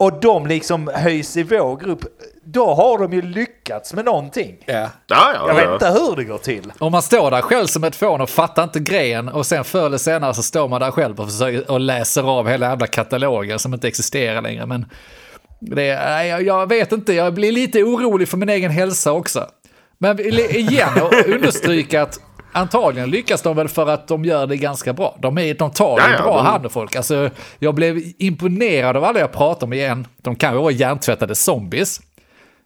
[0.00, 2.00] Och de liksom höjs i vår grupp.
[2.44, 4.56] Då har de ju lyckats med någonting.
[4.66, 4.74] Ja.
[4.74, 6.72] Ja, ja, Jag vet inte hur det går till.
[6.78, 9.86] Om man står där själv som ett fån och fattar inte grejen och sen förr
[9.86, 13.58] eller senare så står man där själv och, försöker, och läser av hela jävla katalogen
[13.58, 14.66] som inte existerar längre.
[14.66, 14.86] Men
[15.60, 15.84] det,
[16.26, 19.46] jag, jag vet inte, jag blir lite orolig för min egen hälsa också.
[19.98, 22.20] Men igen, och understryka att
[22.52, 25.18] antagligen lyckas de väl för att de gör det ganska bra.
[25.22, 26.96] De, är, de tar Ja, bra de- hand om folk.
[26.96, 30.06] Alltså, jag blev imponerad av alla jag pratar med igen.
[30.22, 32.00] De kan ju vara hjärntvättade zombies.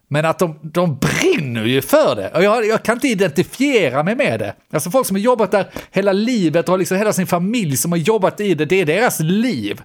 [0.07, 2.29] Men att de, de brinner ju för det.
[2.35, 4.53] Och jag, jag kan inte identifiera mig med det.
[4.73, 7.91] Alltså folk som har jobbat där hela livet och har liksom hela sin familj som
[7.91, 9.81] har jobbat i det, det är deras liv.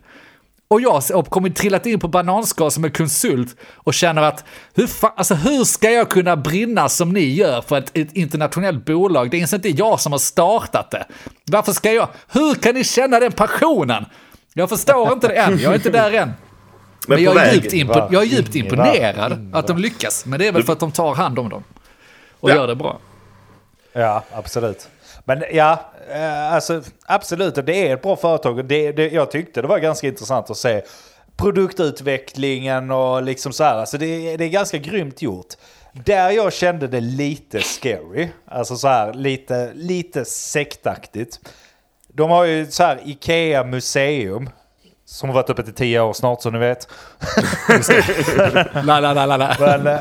[0.69, 4.87] Och jag har kommit trillat in på bananskal som en konsult och känner att hur,
[4.87, 9.31] fa- alltså, hur ska jag kunna brinna som ni gör för ett, ett internationellt bolag?
[9.31, 11.07] Det är inte jag som har startat det.
[11.45, 12.09] Varför ska jag?
[12.29, 14.05] Hur kan ni känna den passionen?
[14.53, 16.33] Jag förstår inte det än, jag är inte där än.
[17.09, 20.27] Men, på jag, är djupt impo- jag är djupt imponerad att de lyckas.
[20.27, 21.65] Men det är väl för att de tar hand om dem.
[22.41, 22.55] Och Ja.
[22.55, 22.99] gör det bra.
[23.93, 24.89] Ja, absolut.
[25.29, 28.65] Men ja, eh, alltså absolut, det är ett bra företag.
[28.65, 30.83] Det, det, jag tyckte det var ganska intressant att se
[31.37, 33.75] produktutvecklingen och liksom så här.
[33.75, 35.47] Alltså det, det är ganska grymt gjort.
[35.93, 41.41] Där jag kände det lite scary, alltså så här lite, lite sektaktigt.
[42.09, 44.51] De har ju så här Ikea museum.
[45.05, 46.89] Som har varit uppe till tio år snart som ni vet.
[48.85, 49.57] La, la, la, la, la.
[49.61, 50.01] Men, eh,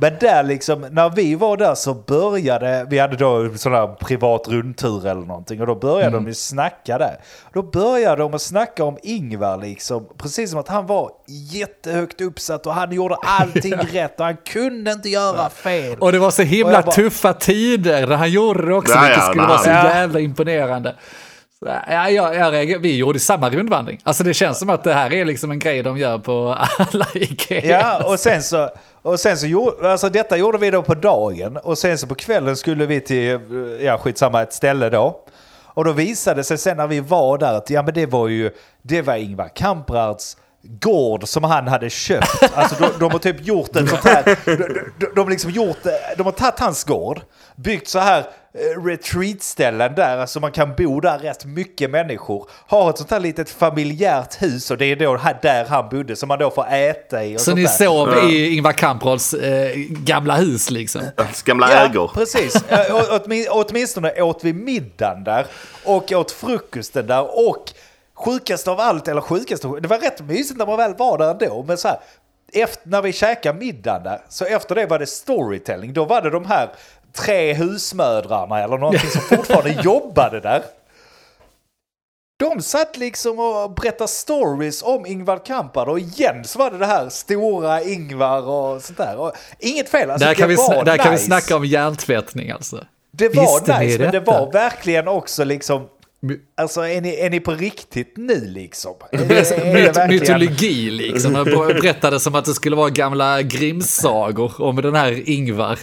[0.00, 4.48] men där liksom, när vi var där så började, vi hade då sån där privat
[4.48, 7.16] rundtur eller någonting och då började de ju snacka där.
[7.52, 12.66] Då började de att snacka om Ingvar liksom, precis som att han var jättehögt uppsatt
[12.66, 15.98] och han gjorde allting rätt och han kunde inte göra fel.
[15.98, 19.22] Och det var så himla bara- tuffa tider när han gjorde det också, vilket ja,
[19.22, 20.94] skulle vara så jävla imponerande.
[21.58, 24.00] Så, Ja, jag, jag reagerar- vi gjorde samma rundvandring.
[24.04, 26.56] Alltså det känns som att det här är liksom en grej de gör på
[26.92, 27.80] alla Ikea.
[27.80, 28.70] Ja, och sen så,
[29.02, 32.14] och sen så gjorde, alltså detta gjorde vi då på dagen och sen så på
[32.14, 33.40] kvällen skulle vi till,
[33.80, 35.20] ja skitsamma, ett ställe då.
[35.64, 38.28] Och då visade det sig sen när vi var där att ja men det var
[38.28, 38.50] ju,
[38.82, 42.42] det var Ingvar Kamprads gård som han hade köpt.
[42.54, 44.56] Alltså de, de har typ gjort ett sånt här, de,
[44.98, 45.78] de, de har liksom gjort,
[46.16, 47.20] de har tagit hans gård,
[47.56, 48.24] byggt så här
[48.86, 52.48] retreatställen där, alltså man kan bo där rätt mycket människor.
[52.66, 56.16] Har ett sånt här litet familjärt hus och det är då här- där han bodde
[56.16, 57.36] som man då får äta i.
[57.36, 57.68] Och Så sånt ni där.
[57.70, 61.02] sov i Ingvar Kamprads eh, gamla hus liksom?
[61.16, 62.10] Hans gamla Ja, ägor.
[62.14, 62.64] precis.
[62.68, 65.46] Eh, Åtminstone åt vi middagen där
[65.84, 67.72] och åt frukosten där och
[68.14, 71.64] sjukast av allt, eller sjukast, det var rätt mysigt när man väl var där ändå,
[71.68, 71.98] men så här,
[72.52, 76.30] efter, när vi käkade middagen där, så efter det var det storytelling, då var det
[76.30, 76.68] de här
[77.18, 80.62] tre husmödrarna eller någonting som fortfarande jobbade där.
[82.38, 86.86] De satt liksom och berättade stories om Ingvar Kamprad och igen så var det det
[86.86, 89.16] här stora Ingvar och sånt där.
[89.18, 91.24] Och inget fel, alltså där kan, det vi, var där kan vi nice.
[91.24, 92.84] snacka om hjärntvättning alltså.
[93.10, 95.88] Det var Visste ni nice, men det var verkligen också liksom
[96.56, 98.94] Alltså är ni, är ni på riktigt nu liksom?
[99.12, 101.34] Är, mytologi liksom.
[101.34, 105.78] Jag berättade som att det skulle vara gamla Grimms-sagor om den här Ingvar.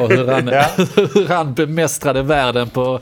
[0.00, 0.66] Och hur han, Ja.
[1.14, 3.00] hur han bemästrade världen på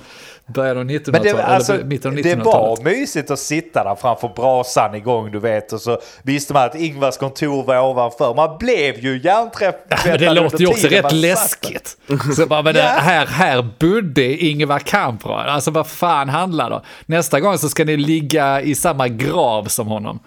[0.52, 1.24] början av 1900-talet.
[1.24, 2.84] Men det, alltså, eller mitten av det 1900-talet.
[2.84, 6.74] var mysigt att sitta där framför brasan igång du vet och så visste man att
[6.74, 8.34] Ingvars kontor var ovanför.
[8.34, 11.96] Man blev ju hjärntvättad Men det låter ju också rätt läskigt.
[12.36, 12.86] Så bara, men det, Ja.
[12.86, 15.46] här, här bodde Ingvar Kamprad.
[15.48, 16.80] Alltså vad fan handlar det?
[17.06, 20.18] Nästa gång så ska ni ligga i samma grav som honom.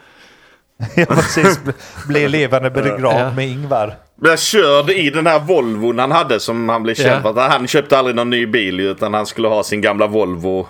[0.96, 1.60] Ja precis,
[2.08, 3.32] bli levande begravd Ja.
[3.32, 3.96] med Ingvar.
[4.22, 7.30] Jag körde i den här Volvon han hade som han blev känd för.
[7.30, 10.68] att Han köpte aldrig någon ny bil utan han skulle ha sin gamla Volvo.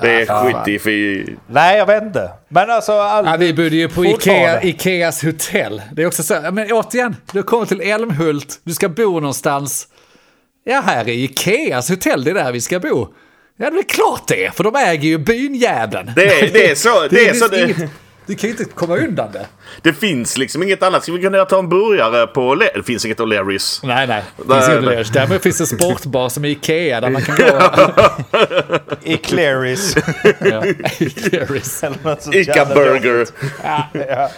[0.00, 0.64] Det är fan.
[0.64, 1.36] skit i för...
[1.46, 2.30] Nej jag vet inte.
[2.48, 2.92] Men alltså...
[2.92, 3.26] All...
[3.26, 4.04] Ja, vi bodde ju på.
[4.04, 5.82] Ikea, Ikeas hotell.
[5.92, 9.88] Det är också så, men återigen, du kommer till Älmhult, du ska bo någonstans.
[10.64, 13.08] Ja, här är Ikeas hotell, det är där vi ska bo.
[13.56, 16.12] Ja, det är klart det, för de äger ju byn jävlen.
[16.16, 17.06] Det är, det är så.
[17.10, 17.90] Det, är så det, inget,
[18.26, 19.46] du kan ju inte komma undan det.
[19.82, 21.02] det finns liksom inget annat.
[21.02, 22.54] Ska vi kunna ta en burgare på...
[22.54, 23.80] Le- Det finns inget O'Learys.
[23.86, 24.22] Nej, nej.
[24.36, 24.96] Det Nej, finns nej.
[24.96, 25.12] det.
[25.12, 27.44] Däremot finns det sportbar som är Ikea där man kan gå...
[29.02, 29.96] I Clarice.
[30.40, 30.64] ja,
[32.32, 33.26] Ica Burger.
[33.64, 34.30] Ja.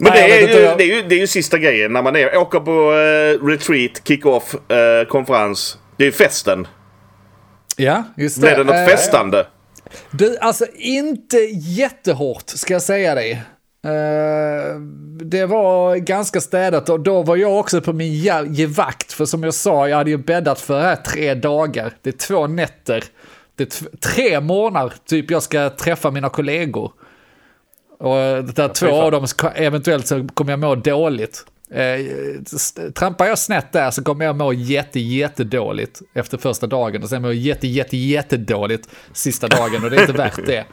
[0.00, 2.16] Men Nej, det, är ju, det, är ju, det är ju sista grejen när man
[2.16, 5.78] är, åker på eh, retreat, kick-off, eh, konferens.
[5.96, 6.66] Det är ju festen.
[7.76, 8.46] Ja, just det.
[8.46, 9.46] Blir det något Eh, festande?
[10.10, 13.32] Du, alltså inte jättehårt ska jag säga dig.
[13.84, 14.80] Eh,
[15.24, 18.12] det var ganska städat och då var jag också på min
[18.54, 19.12] gevakt.
[19.12, 21.92] För som jag sa, jag hade ju bäddat för det här tre dagar.
[22.02, 23.04] Det är två nätter.
[23.56, 26.92] Det är tre månader typ jag ska träffa mina kollegor.
[27.98, 31.44] Och där två av dem eventuellt så kommer jag må dåligt.
[31.70, 37.08] Eh, trampar jag snett där så kommer jag må jätte, jättedåligt efter första dagen och
[37.08, 40.64] sen må jag jätte, jätte, jättedåligt sista dagen och det är inte värt det.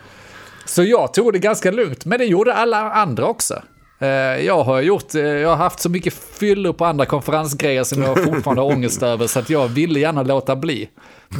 [0.66, 3.62] Så jag tog det ganska lugnt, men det gjorde alla andra också.
[4.00, 4.08] Eh,
[4.46, 8.24] Jag har gjort, eh, jag har haft så mycket fyllor på andra konferensgrejer som jag
[8.24, 10.90] fortfarande har ångest över så att jag ville gärna låta bli.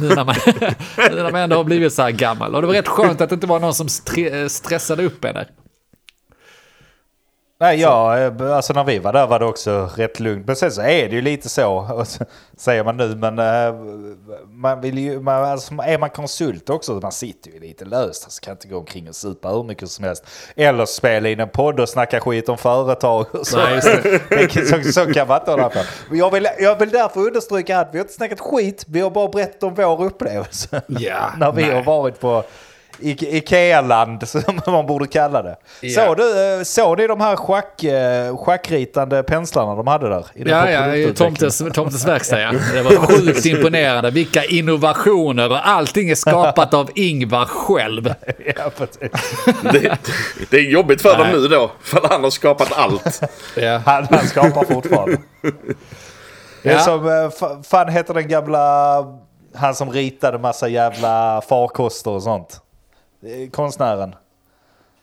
[0.00, 0.34] Nu när man,
[1.10, 2.54] nu när man ändå har blivit så här gammal.
[2.54, 3.88] Och det var rätt skönt att det inte var någon som
[4.48, 5.48] stressade upp en där.
[7.58, 10.46] Nej, ja, eh, alltså när vi var där var det också rätt lugnt.
[10.46, 12.24] Men sen så är det ju lite så, och så
[12.56, 13.74] säger man nu, men eh,
[14.50, 18.24] man vill ju, man, alltså, är man konsult också, man sitter ju lite löst.
[18.24, 20.24] Alltså, kan inte gå omkring och supa hur mycket som helst.
[20.56, 23.56] Eller spela in en podd och snacka skit om företag och så.
[23.58, 25.78] Nej, kan- så, så kan man inte hålla på.
[26.12, 29.28] Jag vill, jag vill därför understryka att vi har inte snackat skit, vi har bara
[29.28, 30.82] berättat om vår upplevelse.
[30.86, 31.74] Ja, när vi nej.
[31.74, 32.44] har varit på
[33.00, 35.56] I- Ikea-land, som man borde kalla det.
[35.80, 36.00] Ja.
[36.06, 40.26] Såg du, eh, såg ni de här schack, eh, schackritande penslarna de hade där?
[40.34, 41.14] I Ja, ja, i?
[41.14, 42.52] Tomtes, Tomtes verkstad ja.
[42.74, 44.10] Det var sjukt imponerande.
[44.10, 48.14] Vilka innovationer och allting är skapat av Ingvar själv.
[48.56, 48.70] Ja.
[49.72, 49.98] Det,
[50.50, 51.70] det är jobbigt för dem nu då.
[51.82, 53.20] För han har skapat allt.
[53.56, 53.82] Ja.
[53.86, 55.16] han, han skapar fortfarande.
[56.62, 56.78] Det är Ja.
[56.80, 58.96] som, eh, fa- fan heter den gamla,
[59.54, 62.60] han som ritade massa jävla farkoster och sånt.
[63.22, 64.14] Eh, Konstnären.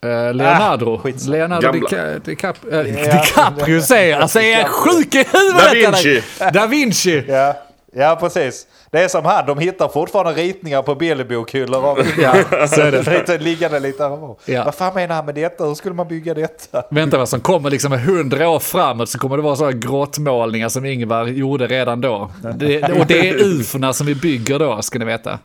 [0.06, 1.02] Eh, Leonardo.
[1.06, 1.10] Ah.
[1.28, 1.71] Leonardo.
[1.71, 3.21] Dica- DiCap- eh, Ja.
[3.21, 4.19] DiCaprio säger.
[4.19, 5.62] Alltså är jag sjuk i huvudet?
[5.62, 6.21] Da Vinci.
[6.54, 7.23] Da Vinci.
[7.28, 7.56] Ja,
[7.95, 8.67] ja precis.
[8.91, 12.34] Det är som han, de hittar fortfarande ritningar på bilderbokhyllor av Ja,
[12.67, 13.12] så är det.
[13.19, 14.39] lite, liggande lite här och.
[14.45, 14.63] Ja.
[14.63, 15.63] Vad fan menar han med detta?
[15.65, 16.84] Hur skulle man bygga detta?
[16.91, 20.86] Vänta vad som kommer liksom hundra år framåt så kommer det vara sådana grottmålningar som
[20.86, 22.32] Ingvar gjorde redan då.
[22.56, 25.39] Det, och det är ufona som vi bygger då, ska ni veta.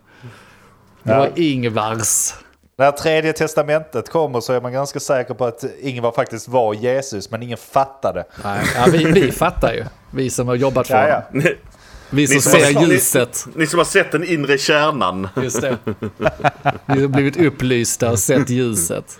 [1.02, 2.34] Det var Ingvars.
[2.78, 7.30] När tredje testamentet kommer så är man ganska säker på att Ingvar faktiskt var Jesus,
[7.30, 8.24] men ingen fattade.
[8.44, 9.84] Nej, ja, vi, vi fattar ju.
[10.10, 11.22] Vi som har jobbat för Ja, ja.
[11.32, 11.48] honom.
[12.10, 13.46] Vi som Ni som ser har- ni- ljuset.
[13.54, 15.28] Ni som har sett den inre kärnan.
[15.42, 15.76] Just det.
[16.86, 19.18] Vi har blivit upplysta och sett ljuset.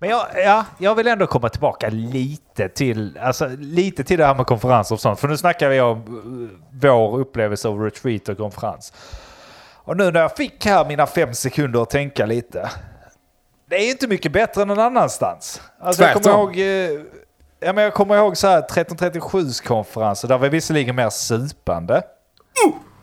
[0.00, 4.34] Men jag, ja, jag vill ändå komma tillbaka lite till, alltså, lite till det här
[4.34, 5.20] med konferenser och sånt.
[5.20, 8.92] För nu snackar vi om eh, vår upplevelse av retreat och konferens.
[9.74, 12.70] Och nu när jag fick här mina fem sekunder att tänka lite.
[13.68, 15.62] Det är inte mycket bättre än någon annanstans.
[15.80, 17.00] Alltså, jag kommer ihåg, eh,
[17.60, 20.28] ja, men jag kommer ihåg så här 1337s konferenser.
[20.28, 22.02] Där var visserligen mer supande.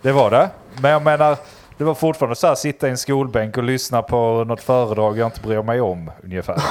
[0.01, 0.49] Det var det.
[0.81, 1.37] Men jag menar,
[1.77, 5.27] det var fortfarande så här sitta i en skolbänk och lyssna på något föredrag jag
[5.27, 6.61] inte bryr mig om ungefär.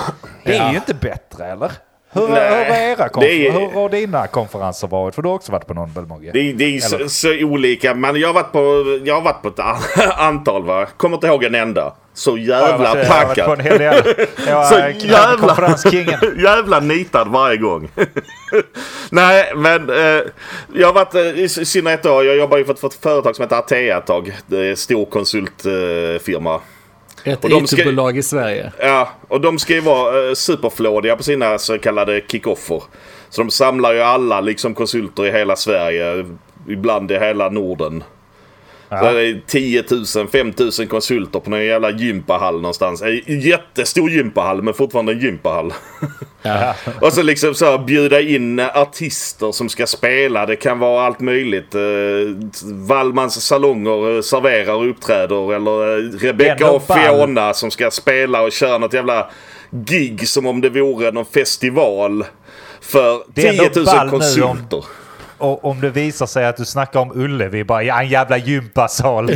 [0.44, 1.72] Det är ju inte bättre eller?
[2.12, 5.14] Hur, Nej, hur, var era konfer- är- hur har dina konferenser varit?
[5.14, 6.30] För du har också varit på någon väl Mogge?
[6.32, 7.94] Det, det är så, så olika.
[7.94, 9.76] Men jag har varit på, jag har varit på ett an-
[10.16, 10.86] antal va.
[10.96, 11.94] Kommer inte ihåg en enda.
[12.18, 13.62] Så jävla varit- jag har varit på en packad.
[13.62, 14.26] hel del.
[14.46, 14.74] Jag Så
[15.06, 15.54] jävla-.
[16.42, 17.88] Jävla nitad varje gång.
[19.10, 20.22] Nej, men eh,
[20.74, 22.24] jag har varit eh, i s- synnerhet då.
[22.24, 24.36] Jag jobbar ju för ett, för ett företag som heter Atea ett tag.
[24.46, 26.60] Det är en stor konsultfirma.
[27.24, 28.72] Ett de ska- IT-bolag i Sverige.
[28.78, 32.82] Ja, och de ska ju vara eh, superflådiga på sina så kallade kickoffer.
[33.30, 36.24] Så de samlar ju alla liksom konsulter i hela Sverige.
[36.68, 38.04] Ibland i hela Norden.
[39.00, 39.84] Så det är 10
[40.16, 43.02] 000, 5 000 konsulter på någon jävla gympahall någonstans.
[43.02, 45.72] En jättestor gympahall men fortfarande en gympahall.
[46.42, 46.74] Ja.
[47.00, 50.46] Och så liksom så här, bjuda in artister som ska spela.
[50.46, 51.74] Det kan vara allt möjligt.
[51.74, 51.80] Eh,
[52.88, 55.54] Wallmans salonger eh, serverar och uppträder.
[55.54, 56.82] Eller eh, Rebecca och.
[56.86, 59.30] Fiona som ska spela och köra något jävla
[59.70, 62.24] gig som om det vore någon festival.
[62.80, 64.84] För Det är 10 ändå 000 ball nu om- konsulter.
[65.38, 69.24] Och om det visar sig att du snackar om Ullevi, bara ja, en jävla gympasal.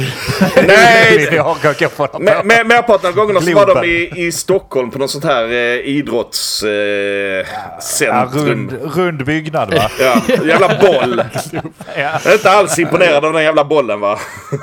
[0.67, 1.29] Nej!
[2.45, 5.77] Men- Merparten av gångerna så var de i, i Stockholm på något sånt här eh,
[5.77, 7.49] idrottscentrum.
[8.09, 9.91] Eh, rund, rund byggnad va?
[10.01, 11.23] Ja, jävla boll.
[11.53, 11.61] Ja.
[11.97, 14.19] Jag är inte alls imponerad av den jävla bollen va.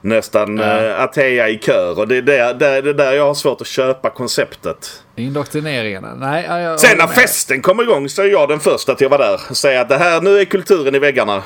[0.01, 0.83] nästan Ja.
[0.83, 0.95] ja.
[0.95, 1.99] Atea i kör.
[1.99, 5.03] Och det är där, där, det är där jag har svårt att köpa konceptet.
[5.15, 6.15] Indoktrineringarna.
[6.15, 9.11] Nej, ja, jag Sen när festen kommer igång så är jag den första till att
[9.11, 11.43] vara där säga att det här, nu är kulturen i väggarna.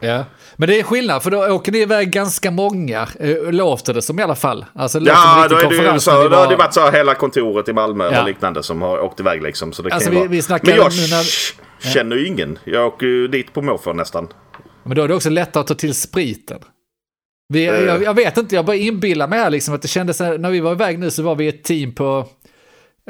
[0.00, 0.24] Ja.
[0.60, 4.18] Men det är skillnad, för då åker ni iväg ganska många, eh, låter det som
[4.18, 4.64] i alla fall.
[4.74, 6.22] Alltså, Ja, då är det ju så.
[6.22, 8.20] ni Då har det varit så här hela kontoret i Malmö Ja.
[8.20, 9.72] och liknande som har åkt iväg liksom.
[9.72, 10.28] Så det Alltså, kan vi- vara.
[10.28, 12.58] vi snackar Men jag k- känner ju ingen.
[12.64, 14.28] Jag åker ju dit på måfå nästan.
[14.84, 16.58] Men då är det också lättare att ta till spriten.
[17.48, 17.74] Vi, Eh.
[17.74, 20.50] jag, jag vet inte, jag bara inbillar mig här liksom att det kändes, när när
[20.50, 22.26] vi var iväg nu så var vi ett team på,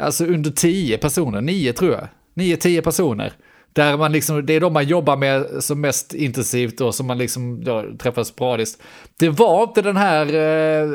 [0.00, 2.08] alltså under tio personer, nio tror jag.
[2.34, 3.32] Nio, tio personer.
[3.78, 7.18] Där man liksom, det är de man jobbar med som mest intensivt och som man
[7.18, 8.82] liksom då träffar sporadiskt.
[9.18, 10.88] Det var inte den här eh,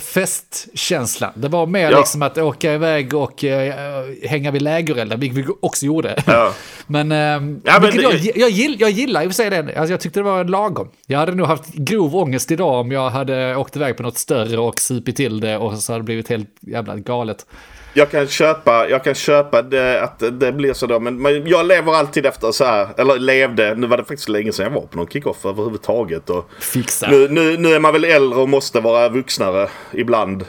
[0.00, 1.32] festkänslan.
[1.34, 1.98] Det var mer Ja.
[1.98, 6.22] liksom att åka iväg och eh, hänga vid lägerelden, vilket vi också gjorde.
[6.26, 6.52] Ja.
[6.86, 9.66] Men, ehm, Ja, men det- jag, jag, gill, jag gillar i och för sig den.
[9.76, 10.88] Alltså, jag tyckte det var lagom.
[11.06, 14.58] Jag hade nog haft grov ångest idag om jag hade åkt iväg på något större
[14.58, 17.46] och supit till det och så hade det blivit helt jävla galet.
[17.96, 21.00] Jag kan köpa, jag kan köpa det, att det blir så.
[21.00, 22.88] Men, men jag lever alltid efter så här.
[22.96, 23.74] Eller levde.
[23.74, 26.30] Nu var det faktiskt länge sedan jag var på någon kickoff överhuvudtaget.
[26.30, 27.10] Och Fixa.
[27.10, 30.44] nu, nu, nu är man väl äldre och måste vara vuxnare ibland.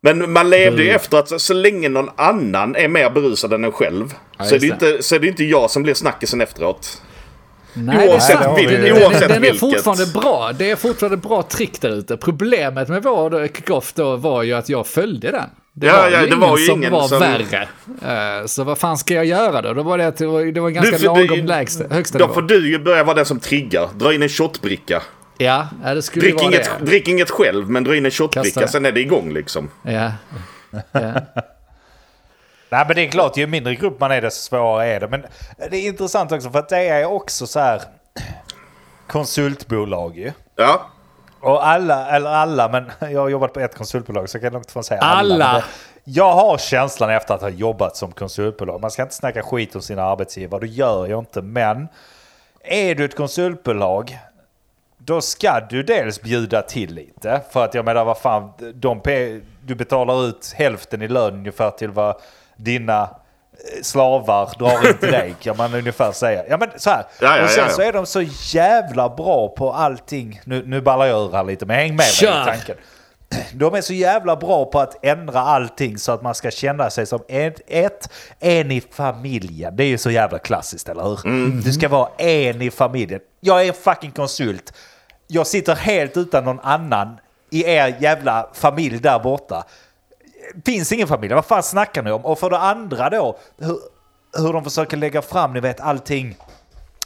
[0.00, 0.96] Men man levde ju Mm.
[0.96, 4.14] efter att så, så länge någon annan är mer berusad än en själv.
[4.38, 7.02] Ja, så, är det inte, så är det inte jag som blir snackisen efteråt.
[7.74, 8.58] Nej, det är Oavsett sant.
[8.58, 9.60] vil- Den- den- oavsett den, den är vilket.
[9.60, 10.50] fortfarande bra.
[10.58, 12.16] Det är fortfarande bra trick där ute.
[12.16, 15.48] Problemet med vår kickoff då var ju att jag följde den.
[15.76, 17.68] Det Ja, var ja, ju det ingen var ju som ingen var som- värre.
[18.40, 19.72] Eh, Så vad fan ska jag göra då?
[19.72, 22.70] Då var det, det var, det var ganska Du, lagom lägsta, högsta Då får du
[22.70, 23.88] ju börja vara den som triggar.
[23.98, 25.02] Dra in en shotbricka.
[25.38, 26.84] Ja, det skulle Drick vara inget, det.
[26.86, 28.68] drick inget själv men dra in en shotbricka.
[28.68, 29.70] Sen är det igång liksom.
[29.82, 30.12] Ja.
[30.92, 31.12] ja.
[32.70, 35.08] Nej men det är klart, ju mindre grupp man är desto svårare är det.
[35.08, 35.26] Men
[35.70, 37.82] det är intressant också för att det är också så här
[39.06, 40.32] konsultbolag ju.
[40.56, 40.80] Ja.
[41.40, 44.70] Och alla, eller alla, men jag har jobbat på ett konsultbolag så jag kan långt
[44.70, 45.34] ifrån säga alla.
[45.34, 45.52] Alla.
[45.58, 45.64] Det-
[46.04, 48.80] Jag har känslan efter att ha jobbat som konsultbolag.
[48.80, 51.42] Man ska inte snacka skit om sina arbetsgivare, det gör jag inte.
[51.42, 51.88] Men
[52.64, 54.18] är du ett konsultbolag,
[54.98, 57.40] då ska du dels bjuda till lite.
[57.50, 59.00] För att jag menar, vad fan, de,
[59.62, 62.16] du betalar ut hälften i lön ungefär till vad
[62.56, 66.44] dina eh, slavar drar in till dig, kan man ungefär säga.
[66.48, 67.04] Ja men så här.
[67.20, 67.74] Ja, ja, och sen ja, ja.
[67.76, 70.40] så är de så jävla bra på allting.
[70.44, 72.76] Nu, nu ballar jag ur här lite, men häng med mig i tanken.
[73.52, 77.06] De är så jävla bra på att ändra allting så att man ska känna sig
[77.06, 78.08] som ett, ett
[78.40, 79.76] en i familjen.
[79.76, 81.26] Det är ju så jävla klassiskt, eller hur?
[81.26, 81.60] Mm.
[81.60, 83.20] Du ska vara en i familjen.
[83.40, 84.72] Jag är en fucking konsult.
[85.26, 87.18] Jag sitter helt utan någon annan
[87.50, 89.64] i er jävla familj där borta.
[90.66, 92.24] Finns ingen familj, vad fan snackar ni om?
[92.24, 93.78] Och för det andra då, hur,
[94.38, 96.36] hur de försöker lägga fram, ni vet allting.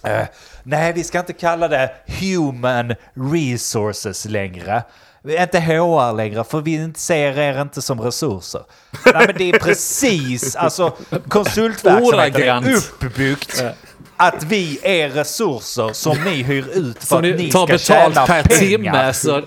[0.05, 0.27] Eh,
[0.63, 4.83] nej, vi ska inte kalla det human resources längre.
[5.23, 8.63] Vi är Inte HR längre, för vi inte ser er inte som resurser.
[9.05, 10.97] Nej, men det är precis, alltså
[11.29, 13.63] konsultverksamheten är uppbyggt
[14.17, 18.09] att vi är resurser som ni hyr ut för att ni ni tar ska tjäna
[18.09, 18.59] betalt per pengar.
[18.61, 19.13] timme.
[19.13, 19.41] Så,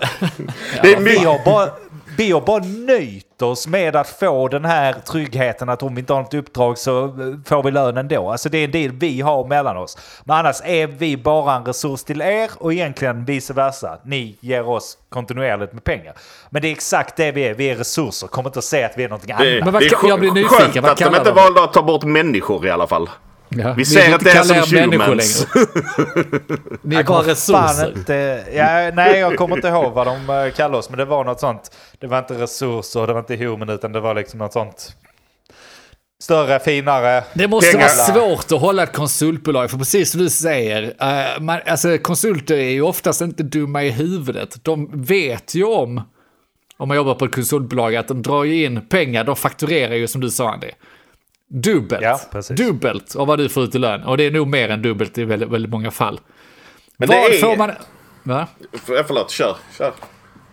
[0.82, 1.70] Det är Vi mycket, har bara,
[2.16, 6.12] vi har bara nöjt oss med att få den här tryggheten att om vi inte
[6.12, 7.10] har något uppdrag så eh,
[7.46, 8.30] får vi lön ändå.
[8.30, 9.98] Alltså det är en del vi har mellan oss.
[10.24, 13.98] Men annars är vi bara en resurs till er och egentligen vice versa.
[14.04, 16.14] Ni ger oss kontinuerligt med pengar.
[16.50, 17.54] Men det är exakt det vi är.
[17.54, 18.26] Vi är resurser.
[18.26, 19.64] Kommer inte att säga att vi är någonting Det, annat.
[19.64, 21.34] Men vad det är kan- jag blir nyfiken, skönt vad att de inte de?
[21.34, 23.08] valde att ta bort människor i alla fall.
[23.56, 25.46] Ja, Vi ser att inte det är som humans.
[26.82, 27.92] Ni är bara resurser.
[27.96, 31.24] Inte, ja, nej, jag kommer inte ihåg vad de eh, kallade oss, men det var
[31.24, 31.76] något sånt.
[31.98, 34.96] Det var inte resurser, det var inte human, utan det var liksom något sånt
[36.22, 37.24] större, finare.
[37.34, 37.88] Det måste Pengar.
[37.96, 42.54] vara svårt att hålla ett konsultbolag, för precis som du säger, eh, man, alltså, konsulter
[42.54, 44.64] är ju oftast inte dumma i huvudet.
[44.64, 46.02] De vet ju om,
[46.76, 50.06] om man jobbar på ett konsultbolag, att de drar ju in pengar, de fakturerar ju
[50.08, 50.70] som du sa Andy.
[51.54, 52.02] Dubbelt.
[52.02, 54.02] Ja, dubbelt av vad du får ut i lön.
[54.02, 56.20] Och det är nog mer än dubbelt i väldigt, väldigt många fall.
[56.96, 57.40] Men vad det är...
[57.40, 57.72] får man...
[58.22, 58.46] Va?
[58.72, 59.56] För, förlåt, kör.
[59.78, 59.92] kör.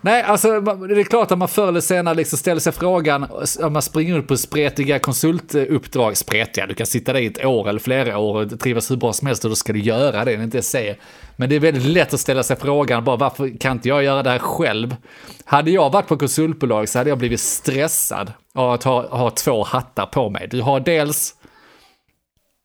[0.02, 3.26] Nej, alltså det är klart att man förr eller senare liksom ställer sig frågan
[3.62, 6.16] om man springer ut på spretiga konsultuppdrag.
[6.16, 9.12] Spretiga, du kan sitta där i ett år eller flera år och trivas hur bra
[9.12, 10.96] som helst och då ska du göra det, det är inte jag säger.
[11.36, 14.22] Men det är väldigt lätt att ställa sig frågan bara varför kan inte jag göra
[14.22, 14.96] det här själv?
[15.44, 19.64] Hade jag varit på konsultbolag så hade jag blivit stressad av att ha, ha två
[19.64, 20.48] hattar på mig.
[20.50, 21.34] Du har dels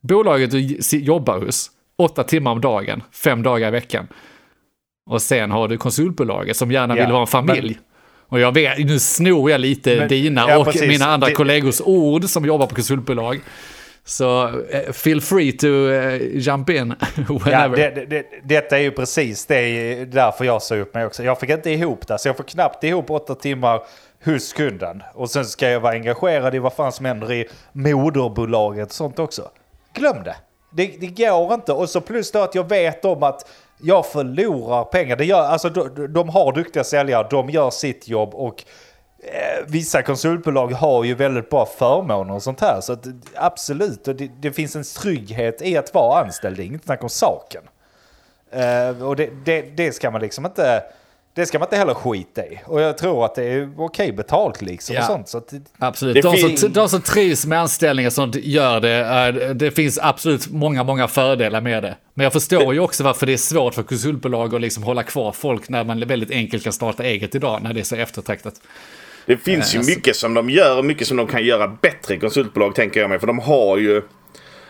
[0.04, 4.08] bolaget du jobbar hos, åtta timmar om dagen, fem dagar i veckan.
[5.10, 7.80] Och sen har du konsultbolaget som gärna Ja, vill vara en familj.
[8.30, 10.82] Och jag vet, nu snor jag lite Men- dina ja, och precis.
[10.88, 13.40] mina andra Det- kollegors ord som jobbar på konsultbolag.
[14.08, 16.94] Så eh, feel free to eh, jump in
[17.30, 17.78] Ja, whenever.
[17.78, 21.24] det, det, det, detta är ju precis det är därför jag sa upp mig också.
[21.24, 23.82] Jag fick inte ihop det, så jag får knappt ihop åtta timmar
[24.26, 25.04] hos kunden.
[25.14, 29.20] Och sen ska jag vara engagerad i vad fan som händer i moderbolaget och sånt
[29.20, 29.50] också.
[29.94, 30.36] Glöm det.
[30.72, 31.74] Det, det går inte.
[31.74, 33.50] Och så plus då att jag vet om att
[33.86, 35.16] jag förlorar pengar.
[35.16, 38.64] Det gör, alltså, de, de har duktiga säljare, de gör sitt jobb och
[39.20, 42.82] eh, vissa konsultbolag har ju väldigt bra förmåner och sånt här.
[42.82, 43.06] Så att,
[43.36, 46.58] absolut, det, det finns en trygghet i att vara anställd.
[46.58, 47.64] Det är inget snack om saken.
[48.52, 50.84] Eh, och det, det, det ska man liksom inte...
[51.36, 52.60] Det ska man inte heller skita i.
[52.66, 54.96] Och jag tror att det är okej betalt liksom.
[54.96, 55.02] Ja.
[55.02, 56.16] Och sånt, så att, Absolut.
[56.16, 58.96] Det De som, de som trivs med anställningar sånt gör det.
[59.48, 61.96] Eh, Det finns absolut många, många fördelar med det.
[62.14, 65.32] Men jag förstår ju också varför det är svårt för konsultbolag att liksom hålla kvar
[65.32, 68.54] folk när man väldigt enkelt kan starta eget idag, när det är så eftertraktat.
[69.26, 72.18] Det finns ju alltså- mycket som de gör och mycket som de kan göra bättre
[72.18, 73.20] konsultbolag tänker jag mig.
[73.20, 74.02] För de har ju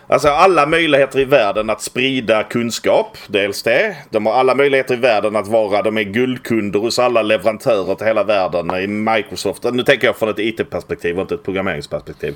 [0.08, 3.18] alltså alla möjligheter i världen att sprida kunskap.
[3.28, 3.96] Dels det.
[4.10, 8.08] De har alla möjligheter i världen att vara, de är guldkunder hos alla leverantörer till
[8.08, 9.64] hela världen i Microsoft.
[9.74, 12.36] Nu tänker jag från ett IT-perspektiv och inte ett programmeringsperspektiv.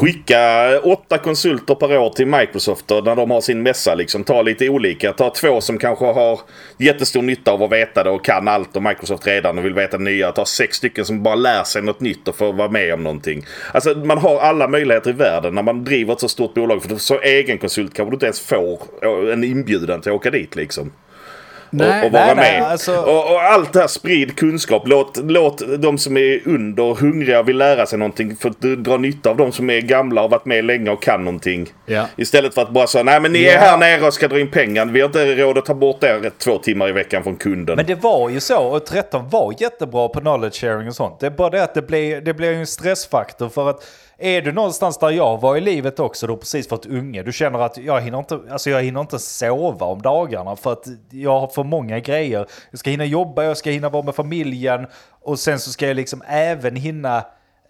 [0.00, 3.94] Skicka åtta konsulter per år till Microsoft och när de har sin mässa.
[3.94, 5.12] Liksom, ta lite olika.
[5.12, 6.40] Ta två som kanske har
[6.78, 9.98] jättestor nytta av att veta det och kan allt om Microsoft redan och vill veta
[9.98, 10.32] nya.
[10.32, 13.46] Ta sex stycken som bara lär sig något nytt och får vara med om någonting.
[13.72, 16.82] Alltså man har alla möjligheter i världen när man driver ett så stort bolag.
[16.82, 18.78] För så egen konsult kanske du inte ens får
[19.32, 20.92] en inbjudan till att åka dit liksom.
[21.70, 22.70] Nej, och, och vara nej, nej, med.
[22.70, 24.82] alltså- Och, och allt det här sprid kunskap.
[24.86, 28.96] Låt, låt de som är under hungriga och vill lära sig någonting få d- dra
[28.96, 31.68] nytta av de som är gamla och varit med länge och kan någonting.
[31.86, 32.06] Ja.
[32.16, 33.52] Istället för att bara säga nej men ni Ja.
[33.52, 34.86] är här nere och ska dra in pengar.
[34.86, 37.76] Vi har inte råd att ta bort er två timmar i veckan från kunden.
[37.76, 41.20] Men det var ju så, och 13 var jättebra på knowledge sharing och sånt.
[41.20, 43.84] Det är bara det att det blir, det blir en stressfaktor för att
[44.18, 47.32] är du någonstans där jag var i livet också, du har precis fått unge, du
[47.32, 51.40] känner att jag hinner inte, alltså jag hinner inte sova om dagarna för att jag
[51.40, 52.46] har för många grejer.
[52.70, 54.86] Jag ska hinna jobba, jag ska hinna vara med familjen
[55.22, 57.24] och sen så ska jag liksom även hinna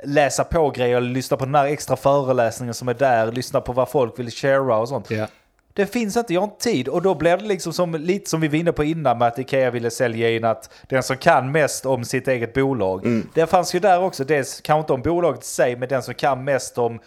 [0.05, 3.89] läsa på grejer, lyssna på den här extra föreläsningen som är där, lyssna på vad
[3.89, 5.11] folk vill sharea och sånt.
[5.11, 5.29] Yeah.
[5.77, 6.89] Det finns inte, jag har inte tid.
[6.89, 9.39] Och då blir det liksom som, lite som vi var inne på innan med att
[9.39, 13.23] Ikea ville sälja in att den som kan mest om sitt eget bolag.
[13.35, 16.15] Det fanns ju där också, dels kanske inte om bolaget i sig, men den som
[16.15, 17.01] kan mest om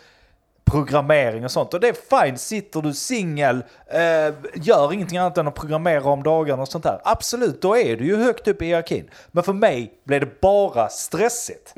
[0.72, 1.74] programmering och sånt.
[1.74, 3.64] Och det är fine, sitter du singel,
[3.94, 7.00] eh, gör ingenting annat än att programmera om dagarna och sånt där.
[7.04, 9.10] Absolut, då är du ju högt upp i hierarkin.
[9.32, 11.74] Men för mig blev det bara stressigt.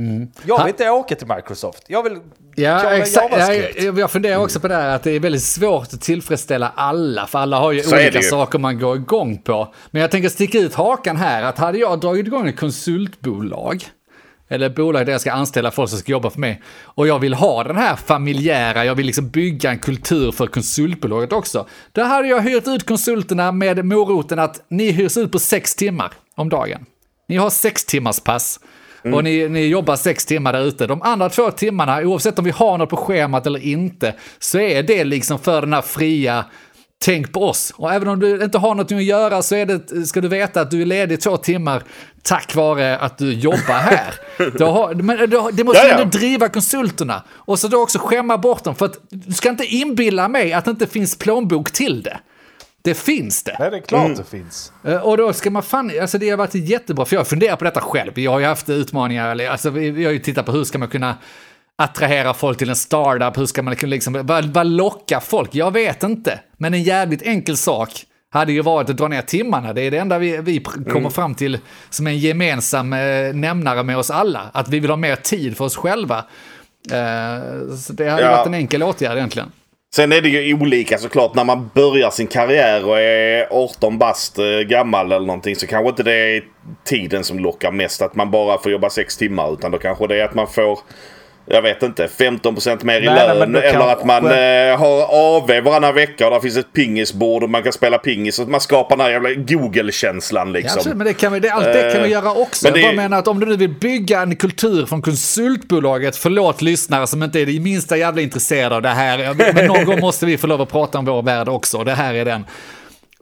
[0.46, 1.84] Jag Ha- vill inte åka till Microsoft.
[1.88, 2.20] Jag vill
[2.56, 3.34] Ja, exakt.
[3.78, 7.28] Jag, jag funderar också på det här att det är väldigt svårt att tillfredsställa alla,
[7.28, 8.24] för alla har ju Så olika ju.
[8.24, 9.74] saker man går igång på.
[9.92, 13.84] Men jag tänker sticka ut hakan här, att hade jag dragit igång ett konsultbolag,
[14.52, 17.34] eller bolag där jag ska anställa folk som ska jobba för mig, och jag vill
[17.34, 22.28] ha den här familjära, jag vill liksom bygga en kultur för konsultbolaget också, då hade
[22.28, 26.86] jag hyrt ut konsulterna med moroten att ni hyrs ut på sex timmar om dagen.
[27.28, 28.60] Ni har sex timmars pass.
[29.04, 30.88] Och ni, ni jobbar sex timmar där ute.
[30.88, 34.84] De andra två timmarna, oavsett om vi har något på schemat eller inte, så är
[34.84, 36.46] det liksom för den här fria
[37.02, 37.74] tänk på oss.
[37.76, 40.62] Och även om du inte har något att göra så är det, ska du veta
[40.62, 41.84] att du är ledig två timmar
[42.24, 44.14] tack vare att du jobbar här.
[44.66, 47.24] Har, men det måste ju ändå driva konsulterna.
[47.30, 48.76] Och så då också skämma bort dem.
[48.76, 52.20] För att du ska inte inbilla mig att det inte finns plånbok till det.
[52.84, 53.56] Det finns det.
[53.60, 54.18] Nej, det är klart mm.
[54.18, 54.72] det finns.
[54.84, 57.64] Eh, och då ska man fan, alltså det har varit jättebra, för jag funderar på
[57.64, 58.20] detta själv.
[58.20, 61.16] Jag har ju haft utmaningar, alltså vi har ju tittat på hur ska man kunna
[61.84, 65.56] attrahera folk till en startup, hur ska man liksom, vad, vad lockar folk?
[65.56, 66.40] Jag vet inte.
[66.58, 69.74] Men en jävligt enkel sak hade ju varit att dra ner timmarna.
[69.74, 71.12] Det är det enda vi, vi kommer mm.
[71.12, 71.60] fram till
[71.90, 74.50] som en gemensam eh, nämnare med oss alla.
[74.54, 76.18] Att vi vill ha mer tid för oss själva.
[76.92, 78.32] Eh, så det hade ja.
[78.32, 79.52] varit en enkel åtgärd egentligen.
[79.96, 81.36] Sen är det ju olika såklart.
[81.36, 85.90] När man börjar sin karriär och är 18 bast eh, gammal eller någonting så kanske
[85.90, 86.44] inte det är
[86.86, 88.02] tiden som lockar mest.
[88.02, 89.54] Att man bara får jobba 6 timmar.
[89.54, 90.80] Utan då kanske det är att man får
[91.54, 93.52] jag vet inte, 15% mer i nej, lön.
[93.52, 97.50] Nej, eller att man eh, har AV varannan vecka och där finns ett pingisbord och
[97.50, 98.36] man kan spela pingis.
[98.36, 100.70] Så man skapar den här jävla Google-känslan liksom.
[100.76, 102.66] Ja, absolut, men det kan vi, det, allt det kan vi göra också.
[102.66, 106.62] Men det, jag menar att om du nu vill bygga en kultur från konsultbolaget, förlåt
[106.62, 109.54] lyssnare som inte är det minsta jävla intresserade av det här.
[109.54, 111.84] Men någon gång måste vi få lov att prata om vår värld också.
[111.84, 112.46] Det här är den.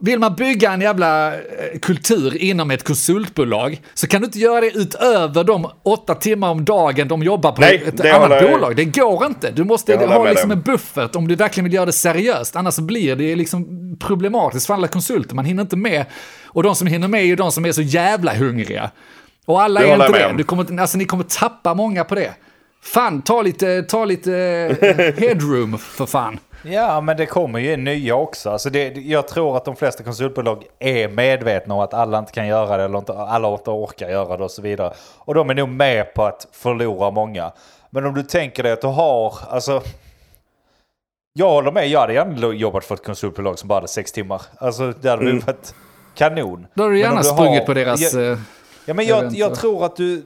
[0.02, 1.40] Vill man bygga en jävla eh,
[1.82, 6.64] kultur inom ett konsultbolag så kan du inte göra det utöver de åtta timmar om
[6.64, 8.76] dagen de jobbar på Nej, ett annat bolag.
[8.76, 9.50] Det går inte.
[9.50, 12.56] Du måste ha liksom en buffert om du verkligen vill göra det seriöst.
[12.56, 13.66] Annars blir det liksom
[14.00, 15.34] problematiskt för alla konsulter.
[15.34, 16.04] Man hinner inte med.
[16.46, 18.90] Och de som hinner med är ju de som är så jävla hungriga.
[19.46, 20.34] Och alla är inte det.
[20.36, 22.34] Du kommer, alltså, ni kommer tappa många på det.
[22.82, 24.34] Fan, ta lite, ta lite
[24.80, 26.38] eh, headroom för fan.
[26.62, 28.50] Ja, men det kommer ju nya också.
[28.50, 32.46] Alltså det, jag tror att de flesta konsultbolag är medvetna om att alla inte kan
[32.46, 34.94] göra det eller inte, alla inte orkar göra det och så vidare.
[35.18, 37.52] Och de är nog med på att förlora många.
[37.90, 39.82] Men om du tänker dig att du har, alltså...
[41.32, 44.42] Jag håller med, jag hade gärna jobbat för ett konsultbolag som bara hade sex timmar.
[44.58, 45.42] Alltså det hade mm.
[45.46, 45.74] varit
[46.14, 46.66] kanon.
[46.74, 48.14] Då har du gärna sprungit har, på deras...
[48.14, 48.36] Ja,
[48.84, 50.22] ja men jag, jag tror att du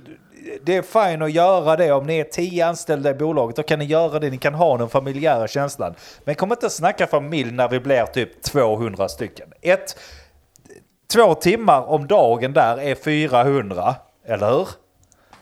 [0.63, 3.57] det är fine att göra det om ni är tio anställda i bolaget.
[3.57, 5.95] Då kan ni göra det, ni kan ha den familjära känslan.
[6.25, 9.53] Men kom inte snacka familj när vi blir typ 200 stycken.
[9.61, 9.99] Ett,
[11.13, 13.95] två timmar om dagen där är 400,
[14.27, 14.69] eller hur?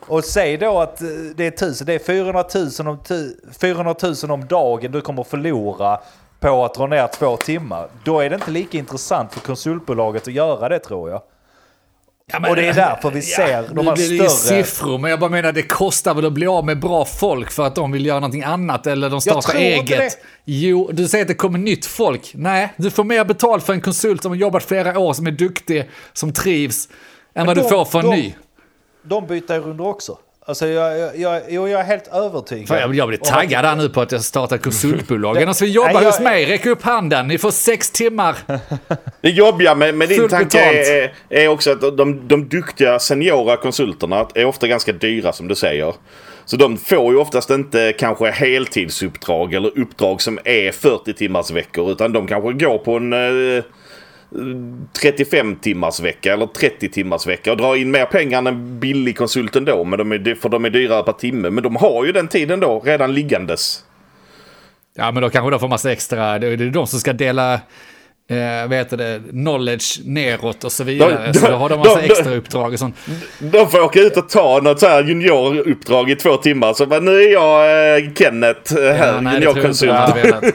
[0.07, 2.45] Och säg då att eh, det är 1000, det är 400
[2.79, 2.99] 000 om,
[3.61, 6.01] 400 000 om dagen du kommer förlora
[6.41, 7.89] på att dra ner två timmar.
[8.05, 11.23] Då är det inte lika intressant för konsultbolaget att göra det tror jag.
[12.33, 14.29] Ja, men, och det är därför vi ser ja, de här större...
[14.29, 17.67] siffror, men jag bara menar det kostar väl att bli av med bra folk för
[17.67, 20.19] att de vill göra någonting annat eller de startar eget.
[20.45, 22.33] Jo, du säger att det kommer nytt folk.
[22.35, 25.31] Nej, du får mer betalt för en konsult som har jobbat flera år, som är
[25.31, 26.95] duktig, som trivs, än
[27.35, 28.35] men vad de, du får för en de, ny.
[29.03, 30.19] De byter runder också.
[30.47, 32.69] Alltså jag, jag, jag, jag är helt övertygad.
[32.69, 35.43] För jag, jag blir taggad här nu på att jag startar konsultbolag.
[35.43, 37.29] Annars vill jobba Nej, hos mig, räck upp handen.
[37.29, 38.37] Ni får sex timmar.
[39.21, 44.27] Det jobbiga med, med din tanke är, är, också att de, de duktiga seniora konsulterna
[44.35, 45.95] är ofta ganska dyra som du säger.
[46.45, 51.93] Så de får ju oftast inte kanske heltidsuppdrag eller uppdrag som är 40 timmars veckor
[51.93, 53.65] utan de kanske går på en eh,
[55.03, 59.17] 35 timmars vecka eller 30 timmars vecka och drar in mer pengar än en billig
[59.17, 59.85] konsult ändå.
[59.85, 61.51] Men de är, för de är dyrare per timme.
[61.51, 63.85] Men de har ju den tiden då redan liggandes.
[64.95, 66.39] Ja, men då kanske de får massa extra.
[66.39, 71.31] Det är de som ska dela eh, vad heter det, knowledge neråt och så vidare.
[71.33, 72.97] De, så då har de massa de, extra uppdrag och sånt.
[73.39, 76.73] De får åka ut och ta något så här junioruppdrag i två timmar.
[76.73, 79.93] Så bara, nu är jag eh, Kenneth eh, här, ja, nej, juniorkonsult.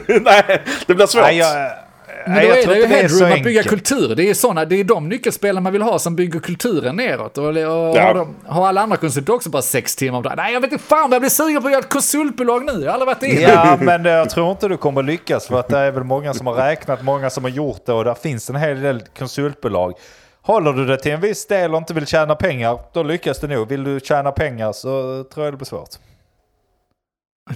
[0.22, 1.22] nej, det blir svårt.
[1.22, 1.70] Nej, jag,
[2.28, 4.14] men då är det ju headroom att bygga kultur.
[4.14, 7.38] Det är, såna, det är de nyckelspelare man vill ha som bygger kulturen neråt.
[7.38, 8.02] Och, och ja.
[8.02, 10.34] har, de, har, alla andra konsulter också bara sex timmar om dagen?
[10.36, 12.72] Nej, jag vet inte fan jag blir sugen på att göra ett konsultbolag nu.
[12.72, 13.40] Jag har aldrig varit inne.
[13.40, 15.46] Ja, men jag tror inte du kommer lyckas.
[15.46, 18.04] För att det är väl många som har räknat, många som har gjort det och
[18.04, 19.94] där finns en hel del konsultbolag.
[20.42, 23.46] Håller du det till en viss del och inte vill tjäna pengar, då lyckas det
[23.46, 23.68] nog.
[23.68, 25.88] Vill du tjäna pengar så tror jag det blir svårt.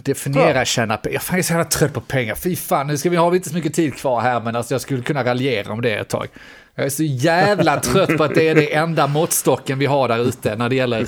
[0.02, 1.22] Definiera tjäna pengar.
[1.30, 2.34] Jag är så jävla trött på pengar.
[2.34, 4.80] Fy fan, nu ska vi ha inte så mycket tid kvar här, men alltså jag
[4.80, 6.28] skulle kunna raljera om det ett tag.
[6.74, 10.18] Jag är så jävla trött på att det är det enda måttstocken vi har där
[10.18, 11.06] ute när det gäller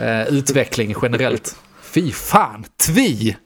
[0.00, 1.56] eh, utveckling generellt.
[1.82, 3.36] Fy fan, tvi!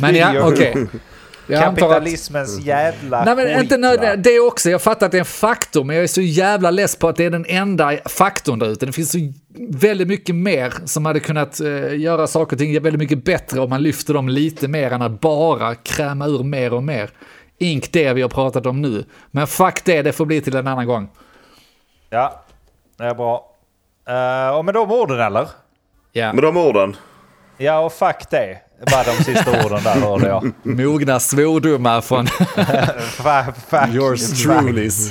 [0.00, 0.70] Men ja, okej.
[0.70, 0.86] Okay.
[1.46, 2.64] Jag Kapitalismens att...
[2.64, 4.18] jävla Nej, men inte nöd...
[4.18, 6.96] Det också, jag fattar att det är en faktor, men jag är så jävla less
[6.96, 8.86] på att det är den enda faktorn där ute.
[8.86, 9.18] Det finns så
[9.68, 13.70] väldigt mycket mer som hade kunnat uh, göra saker och ting väldigt mycket bättre om
[13.70, 17.10] man lyfter dem lite mer än att bara kräma ur mer och mer.
[17.58, 19.04] Ink det vi har pratat om nu.
[19.30, 21.08] Men fuck det, det får bli till en annan gång.
[22.10, 22.42] Ja,
[22.98, 23.52] det är bra.
[24.08, 25.48] Uh, och med de orden eller?
[26.12, 26.32] Ja.
[26.32, 26.96] Med de orden.
[27.56, 30.52] Ja, och fuck det var de sista orden där hörde jag.
[30.62, 32.26] Mogna svordomar från
[33.70, 34.42] fuck, yours fuck.
[34.42, 35.10] trulys.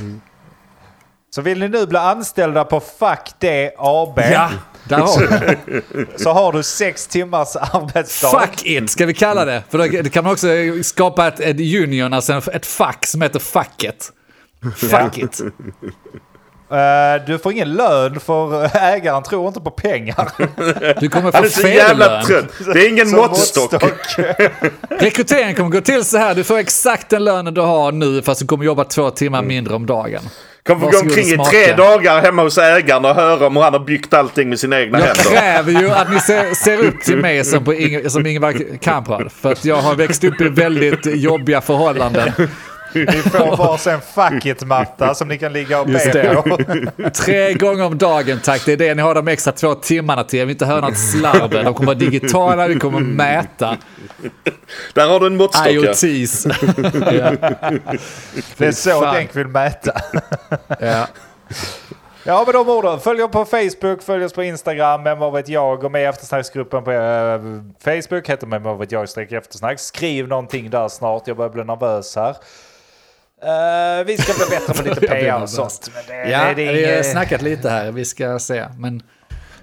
[1.35, 4.49] Så vill ni nu bli anställda på Fuck det AB Ja,
[4.83, 8.39] där har så har du sex timmars arbetsdag.
[8.39, 9.63] Fuck it, ska vi kalla det.
[9.69, 10.47] För då kan man också
[10.83, 14.11] skapa ett, ett union, alltså ett fack som heter Facket.
[14.75, 15.41] Fuck it.
[16.75, 20.29] Eh, du får ingen lön för ägaren tror inte på pengar.
[20.99, 22.25] Du kommer få fel jävla lön.
[22.25, 22.45] trött.
[22.73, 23.73] Det är ingen Som måttstock.
[24.89, 28.41] Rekryteringen kommer gå till så här, du får exakt den lönen du har nu fast
[28.41, 30.21] du kommer jobba två timmar mindre om dagen.
[30.67, 33.79] Kommer få gå omkring i tre dagar hemma hos ägaren och höra om han har
[33.79, 35.23] byggt allting med sina egna Jag händer.
[35.23, 39.31] kräver ju att ni ser, ser upp till mig som, på Inge, som Ingvar Kamprad.
[39.41, 42.31] För att jag har växt upp i väldigt jobbiga förhållanden.
[42.95, 46.57] Ni får varsin fuck it-matta som ni kan ligga och be på.
[47.09, 50.39] Tre gånger om dagen tack, det är det ni har de extra två timmarna till.
[50.39, 51.49] Jag vill inte höra något slarv.
[51.49, 53.77] De kommer vara digitala, vi kommer mäta.
[54.93, 55.67] Där har du en måttstock.
[55.67, 55.71] ja.
[55.71, 56.45] IoTs.
[56.93, 57.31] ja.
[58.57, 59.11] Det är så.
[59.11, 59.91] Denk vill mäta.
[60.79, 61.07] Ja.
[62.27, 62.99] Ja, med de orden.
[62.99, 65.79] Följ oss på Facebook, följ oss på Instagram, men vad vet jag.
[65.81, 67.39] Gå med i eftersnacksgruppen på eh,
[67.83, 69.79] Facebook, heter men vad vet jag streck eftersnack.
[69.79, 72.35] Skriv någonting där snart, jag börjar bli nervös här.
[73.45, 75.91] Eh, vi ska bli bättre på lite PR och sånt.
[76.07, 78.65] Det, Ja, det, det är vi har inget- snackat lite här, vi ska se.
[78.79, 79.03] Men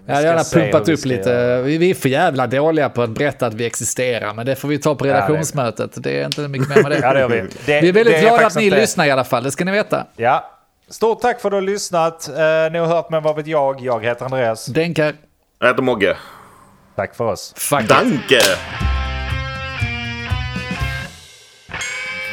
[0.07, 1.31] jag har ska gärna pumpat upp lite.
[1.31, 1.63] göra.
[1.63, 4.79] Vi är för jävla dåliga på att berätta att vi existerar, men det får vi
[4.79, 5.91] ta på det är- redaktionsmötet.
[5.97, 6.99] Det är inte mycket mer med det.
[7.03, 7.41] Ja, det vi.
[7.67, 9.51] Det- vi är väldigt det glada att faktiskt ni inte- lyssnar i alla fall, det
[9.51, 10.07] ska ni veta.
[10.17, 10.49] Ja.
[10.91, 12.29] Stort tack för att du har lyssnat.
[12.29, 12.35] Eh,
[12.73, 13.81] ni har hört men vad vet jag.
[13.81, 14.67] Jag heter Andreas.
[14.67, 15.15] Denkar,
[15.61, 16.17] Jag heter Mogge.
[16.97, 17.55] Tack för oss.
[17.57, 17.89] fuck it.
[17.89, 18.39] Danke!